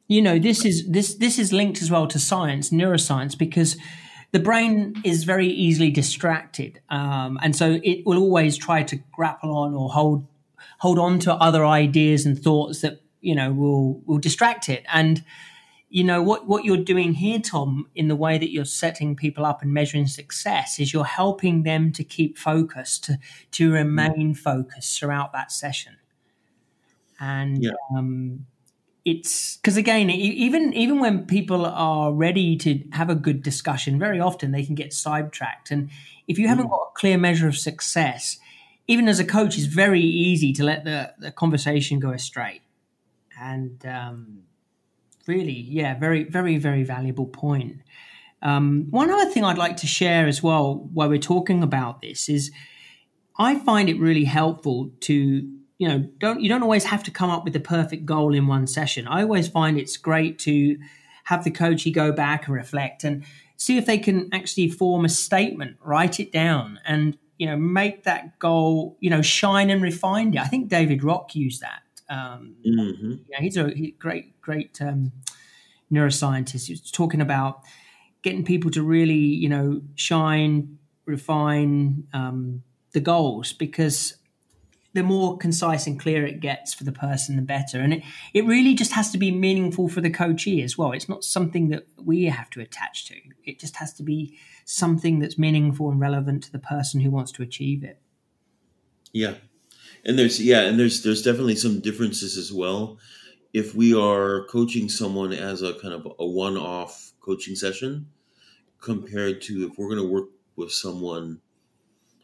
You 0.07 0.21
know, 0.21 0.37
this 0.37 0.65
is 0.65 0.85
this 0.89 1.15
this 1.15 1.39
is 1.39 1.53
linked 1.53 1.81
as 1.81 1.89
well 1.89 2.07
to 2.07 2.19
science, 2.19 2.71
neuroscience, 2.71 3.37
because 3.37 3.77
the 4.31 4.39
brain 4.39 4.95
is 5.03 5.23
very 5.23 5.47
easily 5.47 5.91
distracted, 5.91 6.81
um, 6.89 7.39
and 7.41 7.55
so 7.55 7.79
it 7.83 8.05
will 8.05 8.17
always 8.17 8.57
try 8.57 8.83
to 8.83 8.97
grapple 9.13 9.55
on 9.55 9.73
or 9.73 9.89
hold 9.89 10.27
hold 10.79 10.99
on 10.99 11.19
to 11.19 11.33
other 11.33 11.65
ideas 11.65 12.25
and 12.25 12.37
thoughts 12.41 12.81
that 12.81 13.01
you 13.21 13.35
know 13.35 13.51
will 13.51 14.01
will 14.05 14.17
distract 14.19 14.69
it. 14.69 14.85
And 14.91 15.23
you 15.89 16.03
know 16.03 16.21
what 16.21 16.47
what 16.47 16.65
you're 16.65 16.77
doing 16.77 17.13
here, 17.13 17.39
Tom, 17.39 17.87
in 17.95 18.07
the 18.07 18.15
way 18.15 18.37
that 18.37 18.51
you're 18.51 18.65
setting 18.65 19.15
people 19.15 19.45
up 19.45 19.61
and 19.61 19.73
measuring 19.73 20.07
success 20.07 20.79
is 20.79 20.91
you're 20.93 21.05
helping 21.05 21.63
them 21.63 21.91
to 21.93 22.03
keep 22.03 22.37
focused, 22.37 23.03
to 23.05 23.17
to 23.51 23.71
remain 23.71 24.33
focused 24.33 24.99
throughout 24.99 25.33
that 25.33 25.51
session. 25.51 25.97
And 27.19 27.63
Yeah. 27.63 27.71
um, 27.95 28.45
it's 29.05 29.57
because 29.57 29.75
again 29.77 30.09
even 30.09 30.73
even 30.73 30.99
when 30.99 31.25
people 31.25 31.65
are 31.65 32.13
ready 32.13 32.55
to 32.55 32.81
have 32.93 33.09
a 33.09 33.15
good 33.15 33.43
discussion 33.43 33.99
very 33.99 34.19
often 34.19 34.51
they 34.51 34.63
can 34.63 34.75
get 34.75 34.93
sidetracked 34.93 35.71
and 35.71 35.89
if 36.27 36.39
you 36.39 36.47
haven't 36.47 36.69
got 36.69 36.77
a 36.77 36.91
clear 36.95 37.17
measure 37.17 37.47
of 37.49 37.57
success 37.57 38.37
even 38.87 39.07
as 39.07 39.19
a 39.19 39.25
coach 39.25 39.57
it's 39.57 39.67
very 39.67 40.01
easy 40.01 40.53
to 40.53 40.63
let 40.63 40.83
the, 40.83 41.13
the 41.19 41.31
conversation 41.31 41.99
go 41.99 42.11
astray 42.11 42.61
and 43.39 43.85
um, 43.85 44.43
really 45.27 45.65
yeah 45.69 45.97
very 45.97 46.23
very 46.23 46.57
very 46.57 46.83
valuable 46.83 47.25
point 47.25 47.81
um, 48.41 48.87
one 48.89 49.09
other 49.09 49.29
thing 49.29 49.43
i'd 49.43 49.57
like 49.57 49.77
to 49.77 49.87
share 49.87 50.27
as 50.27 50.43
well 50.43 50.89
while 50.93 51.09
we're 51.09 51.17
talking 51.17 51.63
about 51.63 52.01
this 52.01 52.29
is 52.29 52.51
I 53.37 53.59
find 53.59 53.89
it 53.89 53.99
really 53.99 54.25
helpful 54.25 54.91
to 55.01 55.13
you 55.13 55.87
know 55.87 55.99
don't 56.19 56.41
you 56.41 56.49
don't 56.49 56.63
always 56.63 56.85
have 56.85 57.03
to 57.03 57.11
come 57.11 57.29
up 57.29 57.43
with 57.43 57.53
the 57.53 57.59
perfect 57.59 58.05
goal 58.05 58.33
in 58.33 58.47
one 58.47 58.67
session. 58.67 59.07
I 59.07 59.21
always 59.23 59.47
find 59.47 59.77
it's 59.77 59.97
great 59.97 60.39
to 60.39 60.77
have 61.25 61.43
the 61.43 61.51
coachee 61.51 61.91
go 61.91 62.11
back 62.11 62.47
and 62.47 62.55
reflect 62.55 63.03
and 63.03 63.23
see 63.57 63.77
if 63.77 63.85
they 63.85 63.97
can 63.97 64.29
actually 64.33 64.69
form 64.69 65.05
a 65.05 65.09
statement, 65.09 65.77
write 65.81 66.19
it 66.19 66.31
down, 66.31 66.79
and 66.85 67.17
you 67.37 67.47
know 67.47 67.57
make 67.57 68.03
that 68.03 68.39
goal 68.39 68.97
you 68.99 69.09
know 69.09 69.21
shine 69.21 69.69
and 69.69 69.81
refine 69.81 70.33
it. 70.33 70.39
I 70.39 70.45
think 70.45 70.69
David 70.69 71.03
Rock 71.03 71.35
used 71.35 71.61
that. 71.61 71.81
Um, 72.09 72.55
hmm 72.63 73.13
yeah, 73.33 73.41
he's 73.41 73.57
a 73.57 73.69
he- 73.69 73.95
great, 73.97 74.39
great 74.41 74.81
um, 74.81 75.11
neuroscientist. 75.91 76.67
He 76.67 76.73
was 76.73 76.91
talking 76.91 77.21
about 77.21 77.61
getting 78.21 78.45
people 78.45 78.71
to 78.71 78.83
really, 78.83 79.15
you 79.15 79.49
know, 79.49 79.81
shine, 79.95 80.77
refine 81.05 82.07
um, 82.13 82.63
the 82.93 82.99
goals 82.99 83.53
because 83.53 84.15
the 84.93 85.03
more 85.03 85.37
concise 85.37 85.87
and 85.87 85.99
clear 85.99 86.25
it 86.25 86.39
gets 86.39 86.73
for 86.73 86.83
the 86.83 86.91
person, 86.91 87.35
the 87.35 87.41
better. 87.41 87.79
And 87.79 87.93
it, 87.93 88.03
it 88.33 88.45
really 88.45 88.75
just 88.75 88.91
has 88.91 89.11
to 89.11 89.17
be 89.17 89.31
meaningful 89.31 89.89
for 89.89 90.01
the 90.01 90.11
coachee 90.11 90.61
as 90.61 90.77
well. 90.77 90.91
It's 90.91 91.09
not 91.09 91.23
something 91.23 91.69
that 91.69 91.87
we 91.97 92.25
have 92.25 92.51
to 92.51 92.61
attach 92.61 93.05
to. 93.07 93.15
It 93.43 93.59
just 93.59 93.77
has 93.77 93.93
to 93.95 94.03
be 94.03 94.37
something 94.65 95.19
that's 95.19 95.37
meaningful 95.37 95.89
and 95.89 95.99
relevant 95.99 96.43
to 96.43 96.51
the 96.51 96.59
person 96.59 97.01
who 97.01 97.11
wants 97.11 97.31
to 97.33 97.43
achieve 97.43 97.83
it. 97.83 97.99
Yeah. 99.11 99.35
And 100.05 100.19
there's 100.19 100.41
yeah, 100.41 100.61
and 100.61 100.79
there's 100.79 101.03
there's 101.03 101.21
definitely 101.21 101.55
some 101.55 101.79
differences 101.79 102.37
as 102.37 102.51
well. 102.51 102.97
If 103.53 103.75
we 103.75 103.93
are 103.93 104.45
coaching 104.45 104.89
someone 104.89 105.31
as 105.31 105.61
a 105.61 105.73
kind 105.75 105.93
of 105.93 106.07
a 106.19 106.25
one-off 106.25 107.13
coaching 107.21 107.55
session 107.55 108.07
compared 108.81 109.41
to 109.43 109.65
if 109.65 109.77
we're 109.77 109.87
going 109.87 110.01
to 110.01 110.11
work 110.11 110.29
with 110.55 110.71
someone 110.71 111.39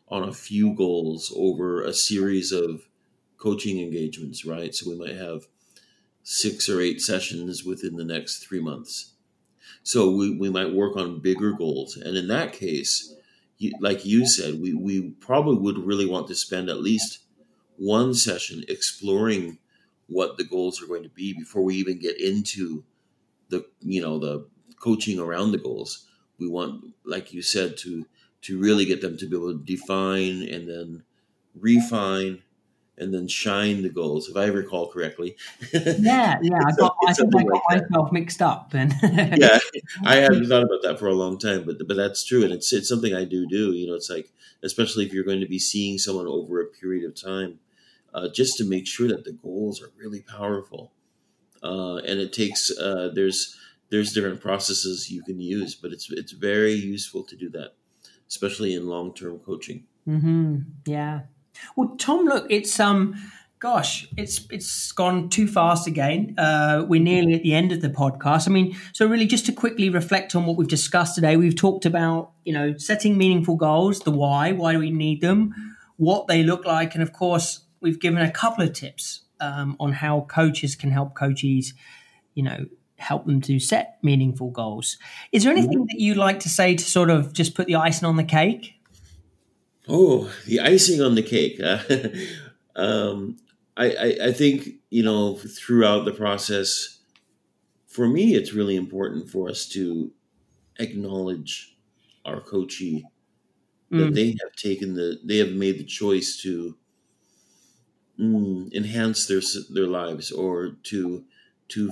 on 0.10 0.28
a 0.28 0.34
few 0.34 0.74
goals 0.74 1.32
over 1.38 1.84
a 1.84 1.94
series 1.94 2.52
of 2.52 2.90
coaching 3.38 3.80
engagements, 3.80 4.44
right? 4.44 4.76
So 4.76 4.90
we 4.90 4.98
might 4.98 5.16
have 5.16 5.48
six 6.24 6.68
or 6.68 6.82
eight 6.82 7.02
sessions 7.02 7.64
within 7.64 7.96
the 7.96 8.04
next 8.04 8.40
three 8.40 8.60
months. 8.60 9.14
So 9.84 10.12
we, 10.12 10.38
we 10.38 10.50
might 10.50 10.74
work 10.74 10.96
on 10.98 11.20
bigger 11.20 11.54
goals. 11.54 11.98
And 11.98 12.18
in 12.18 12.28
that 12.28 12.54
case, 12.54 13.14
like 13.80 14.06
you 14.06 14.28
said, 14.28 14.62
we, 14.62 14.74
we 14.74 15.12
probably 15.20 15.58
would 15.58 15.78
really 15.78 16.06
want 16.06 16.28
to 16.28 16.36
spend 16.36 16.70
at 16.70 16.82
least 16.82 17.20
one 17.78 18.14
session 18.14 18.64
exploring 18.68 19.58
what 20.08 20.38
the 20.38 20.44
goals 20.44 20.82
are 20.82 20.88
going 20.88 21.04
to 21.04 21.10
be 21.10 21.34
before 21.34 21.64
we 21.64 21.76
even 21.76 22.00
get 22.00 22.20
into 22.20 22.84
the 23.50 23.66
you 23.82 24.02
know 24.02 24.20
the 24.20 24.48
coaching 24.80 25.20
around 25.20 25.52
the 25.52 25.58
goals. 25.58 26.08
We 26.40 26.48
want, 26.48 26.94
like 27.06 27.34
you 27.34 27.42
said, 27.42 27.78
to 27.80 28.06
to 28.42 28.60
really 28.60 28.86
get 28.86 29.02
them 29.02 29.18
to 29.18 29.28
be 29.28 29.36
able 29.36 29.54
to 29.54 29.64
define 29.64 30.42
and 30.44 30.70
then 30.70 31.04
refine 31.56 32.42
and 33.00 33.14
then 33.14 33.28
shine 33.28 33.82
the 33.82 33.90
goals, 33.90 34.30
if 34.30 34.36
I 34.38 34.46
recall 34.46 34.92
correctly. 34.92 35.36
Yeah, 35.74 36.40
yeah. 36.42 36.60
I, 36.66 36.72
got, 36.72 36.96
I 37.08 37.14
think 37.14 37.36
I 37.36 37.44
got 37.44 37.62
like 37.70 37.84
myself 37.90 38.12
mixed 38.12 38.42
up 38.42 38.74
And 38.74 38.94
yeah, 39.04 39.60
I 40.06 40.16
hadn't 40.16 40.48
thought 40.48 40.64
about 40.64 40.82
that 40.84 40.98
for 41.00 41.08
a 41.08 41.14
long 41.14 41.38
time, 41.38 41.64
but 41.66 41.86
but 41.88 41.98
that's 41.98 42.24
true, 42.24 42.44
and 42.44 42.54
it's 42.54 42.72
it's 42.74 42.90
something 42.90 43.14
I 43.14 43.26
do 43.26 43.48
do. 43.48 43.72
You 43.74 43.88
know, 43.88 43.96
it's 43.96 44.10
like 44.10 44.32
especially 44.64 45.06
if 45.06 45.14
you're 45.14 45.24
going 45.24 45.40
to 45.42 45.48
be 45.48 45.60
seeing 45.60 45.98
someone 45.98 46.28
over 46.28 46.62
a 46.62 46.66
period 46.66 47.06
of 47.06 47.16
time, 47.16 47.60
uh, 48.14 48.28
just 48.30 48.58
to 48.58 48.66
make 48.66 48.88
sure 48.88 49.08
that 49.08 49.24
the 49.24 49.32
goals 49.32 49.82
are 49.82 49.92
really 49.98 50.22
powerful, 50.22 50.92
uh, 51.64 51.98
and 51.98 52.20
it 52.20 52.34
takes 52.34 52.72
uh, 52.78 53.10
there's 53.14 53.58
there's 53.90 54.14
different 54.14 54.42
processes 54.42 55.10
you 55.12 55.24
can 55.24 55.40
use, 55.40 55.76
but 55.76 55.92
it's 55.92 56.12
it's 56.12 56.32
very 56.32 56.74
useful 56.74 57.24
to 57.24 57.36
do 57.36 57.50
that, 57.50 57.74
especially 58.28 58.74
in 58.74 58.88
long 58.88 59.14
term 59.14 59.40
coaching. 59.40 59.86
hmm 60.06 60.58
Yeah. 60.86 61.22
Well, 61.76 61.96
Tom, 61.98 62.26
look, 62.26 62.48
it's 62.50 62.80
um, 62.80 63.16
gosh, 63.60 64.08
it's 64.18 64.48
it's 64.50 64.92
gone 64.92 65.30
too 65.30 65.48
fast 65.48 65.88
again. 65.88 66.34
Uh, 66.38 66.86
we're 66.88 67.02
nearly 67.02 67.34
at 67.34 67.44
the 67.44 67.54
end 67.54 67.72
of 67.72 67.82
the 67.82 67.90
podcast. 67.90 68.48
I 68.48 68.52
mean, 68.52 68.76
so 68.94 69.06
really, 69.06 69.28
just 69.28 69.46
to 69.48 69.52
quickly 69.52 69.90
reflect 69.90 70.36
on 70.36 70.46
what 70.46 70.58
we've 70.58 70.68
discussed 70.68 71.16
today, 71.16 71.38
we've 71.38 71.56
talked 71.56 71.86
about 71.86 72.32
you 72.46 72.54
know 72.54 72.76
setting 72.78 73.18
meaningful 73.18 73.56
goals, 73.56 74.00
the 74.00 74.12
why, 74.12 74.54
why 74.54 74.74
do 74.74 74.80
we 74.80 74.92
need 74.92 75.22
them, 75.22 75.54
what 75.98 76.28
they 76.28 76.44
look 76.44 76.66
like, 76.66 76.94
and 76.96 77.04
of 77.04 77.14
course, 77.14 77.62
we've 77.82 78.00
given 78.00 78.22
a 78.22 78.32
couple 78.32 78.64
of 78.64 78.74
tips 78.74 79.22
um, 79.40 79.76
on 79.80 79.94
how 79.94 80.22
coaches 80.30 80.76
can 80.76 80.92
help 80.92 81.14
coaches, 81.16 81.74
you 82.34 82.44
know. 82.44 82.66
Help 82.98 83.26
them 83.26 83.40
to 83.40 83.62
set 83.62 83.98
meaningful 84.04 84.50
goals. 84.50 84.98
Is 85.32 85.46
there 85.46 85.54
anything 85.54 85.86
that 85.86 86.02
you'd 86.02 86.18
like 86.18 86.42
to 86.42 86.50
say 86.50 86.76
to 86.76 86.84
sort 86.84 87.10
of 87.10 87.32
just 87.32 87.56
put 87.56 87.66
the 87.66 87.76
icing 87.76 88.06
on 88.06 88.18
the 88.18 88.26
cake? 88.26 88.74
Oh, 89.90 90.32
the 90.46 90.60
icing 90.60 91.02
on 91.02 91.16
the 91.16 91.24
cake. 91.24 91.60
um, 92.76 93.38
I, 93.78 93.92
I, 93.92 94.28
I 94.28 94.32
think, 94.34 94.70
you 94.90 95.04
know, 95.04 95.36
throughout 95.38 96.06
the 96.06 96.12
process, 96.14 97.00
for 97.88 98.08
me, 98.08 98.36
it's 98.36 98.54
really 98.54 98.76
important 98.78 99.30
for 99.30 99.50
us 99.50 99.68
to 99.70 100.14
acknowledge 100.80 101.78
our 102.26 102.42
coachee 102.42 103.10
that 103.96 104.12
Mm. 104.12 104.16
they 104.16 104.28
have 104.42 104.54
taken 104.58 104.96
the, 104.96 105.20
they 105.26 105.38
have 105.38 105.54
made 105.54 105.80
the 105.80 105.86
choice 105.86 106.38
to 106.44 106.78
mm, 108.20 108.72
enhance 108.74 109.28
their 109.28 109.42
their 109.70 109.88
lives 109.88 110.32
or 110.32 110.72
to 110.84 111.26
to 111.70 111.92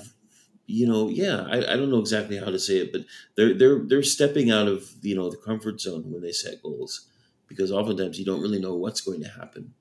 you 0.67 0.87
know 0.87 1.09
yeah 1.09 1.47
I, 1.49 1.73
I 1.73 1.77
don't 1.77 1.91
know 1.91 1.99
exactly 1.99 2.37
how 2.37 2.51
to 2.51 2.59
say 2.59 2.77
it 2.77 2.91
but 2.91 3.01
they're 3.35 3.53
they're 3.57 3.79
they're 3.79 4.03
stepping 4.03 4.51
out 4.51 4.67
of 4.67 4.91
you 5.01 5.15
know 5.15 5.29
the 5.29 5.37
comfort 5.37 5.81
zone 5.81 6.11
when 6.11 6.21
they 6.21 6.31
set 6.31 6.61
goals 6.63 7.07
because 7.47 7.71
oftentimes 7.71 8.19
you 8.19 8.25
don't 8.25 8.41
really 8.41 8.59
know 8.59 8.75
what's 8.75 9.01
going 9.01 9.21
to 9.21 9.29
happen 9.29 9.73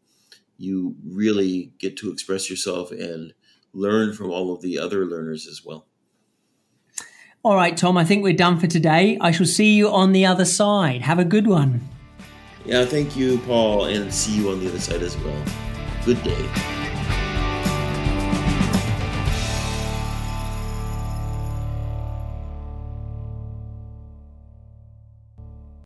you 0.57 0.96
really 1.07 1.70
get 1.79 1.98
to 1.98 2.11
express 2.11 2.48
yourself 2.48 2.92
and 2.92 3.35
learn 3.74 4.14
from 4.14 4.31
all 4.31 4.55
of 4.55 4.62
the 4.62 4.79
other 4.79 5.05
learners 5.05 5.46
as 5.46 5.62
well. 5.64 5.88
All 7.48 7.56
right, 7.56 7.74
Tom, 7.74 7.96
I 7.96 8.04
think 8.04 8.22
we're 8.22 8.34
done 8.34 8.61
for 8.61 8.66
today. 8.66 9.16
I 9.22 9.30
shall 9.30 9.46
see 9.46 9.72
you 9.72 9.88
on 9.88 10.12
the 10.12 10.26
other 10.26 10.44
side. 10.44 11.00
Have 11.00 11.18
a 11.18 11.24
good 11.24 11.46
one. 11.46 11.80
Yeah, 12.66 12.84
thank 12.84 13.16
you, 13.16 13.38
Paul, 13.38 13.87
and 13.87 14.12
see 14.12 14.37
you 14.37 14.50
on 14.50 14.61
the 14.61 14.68
other 14.68 14.78
side 14.78 15.00
as 15.00 15.16
well. 15.16 15.42
Good 16.04 16.22
day. 16.22 16.77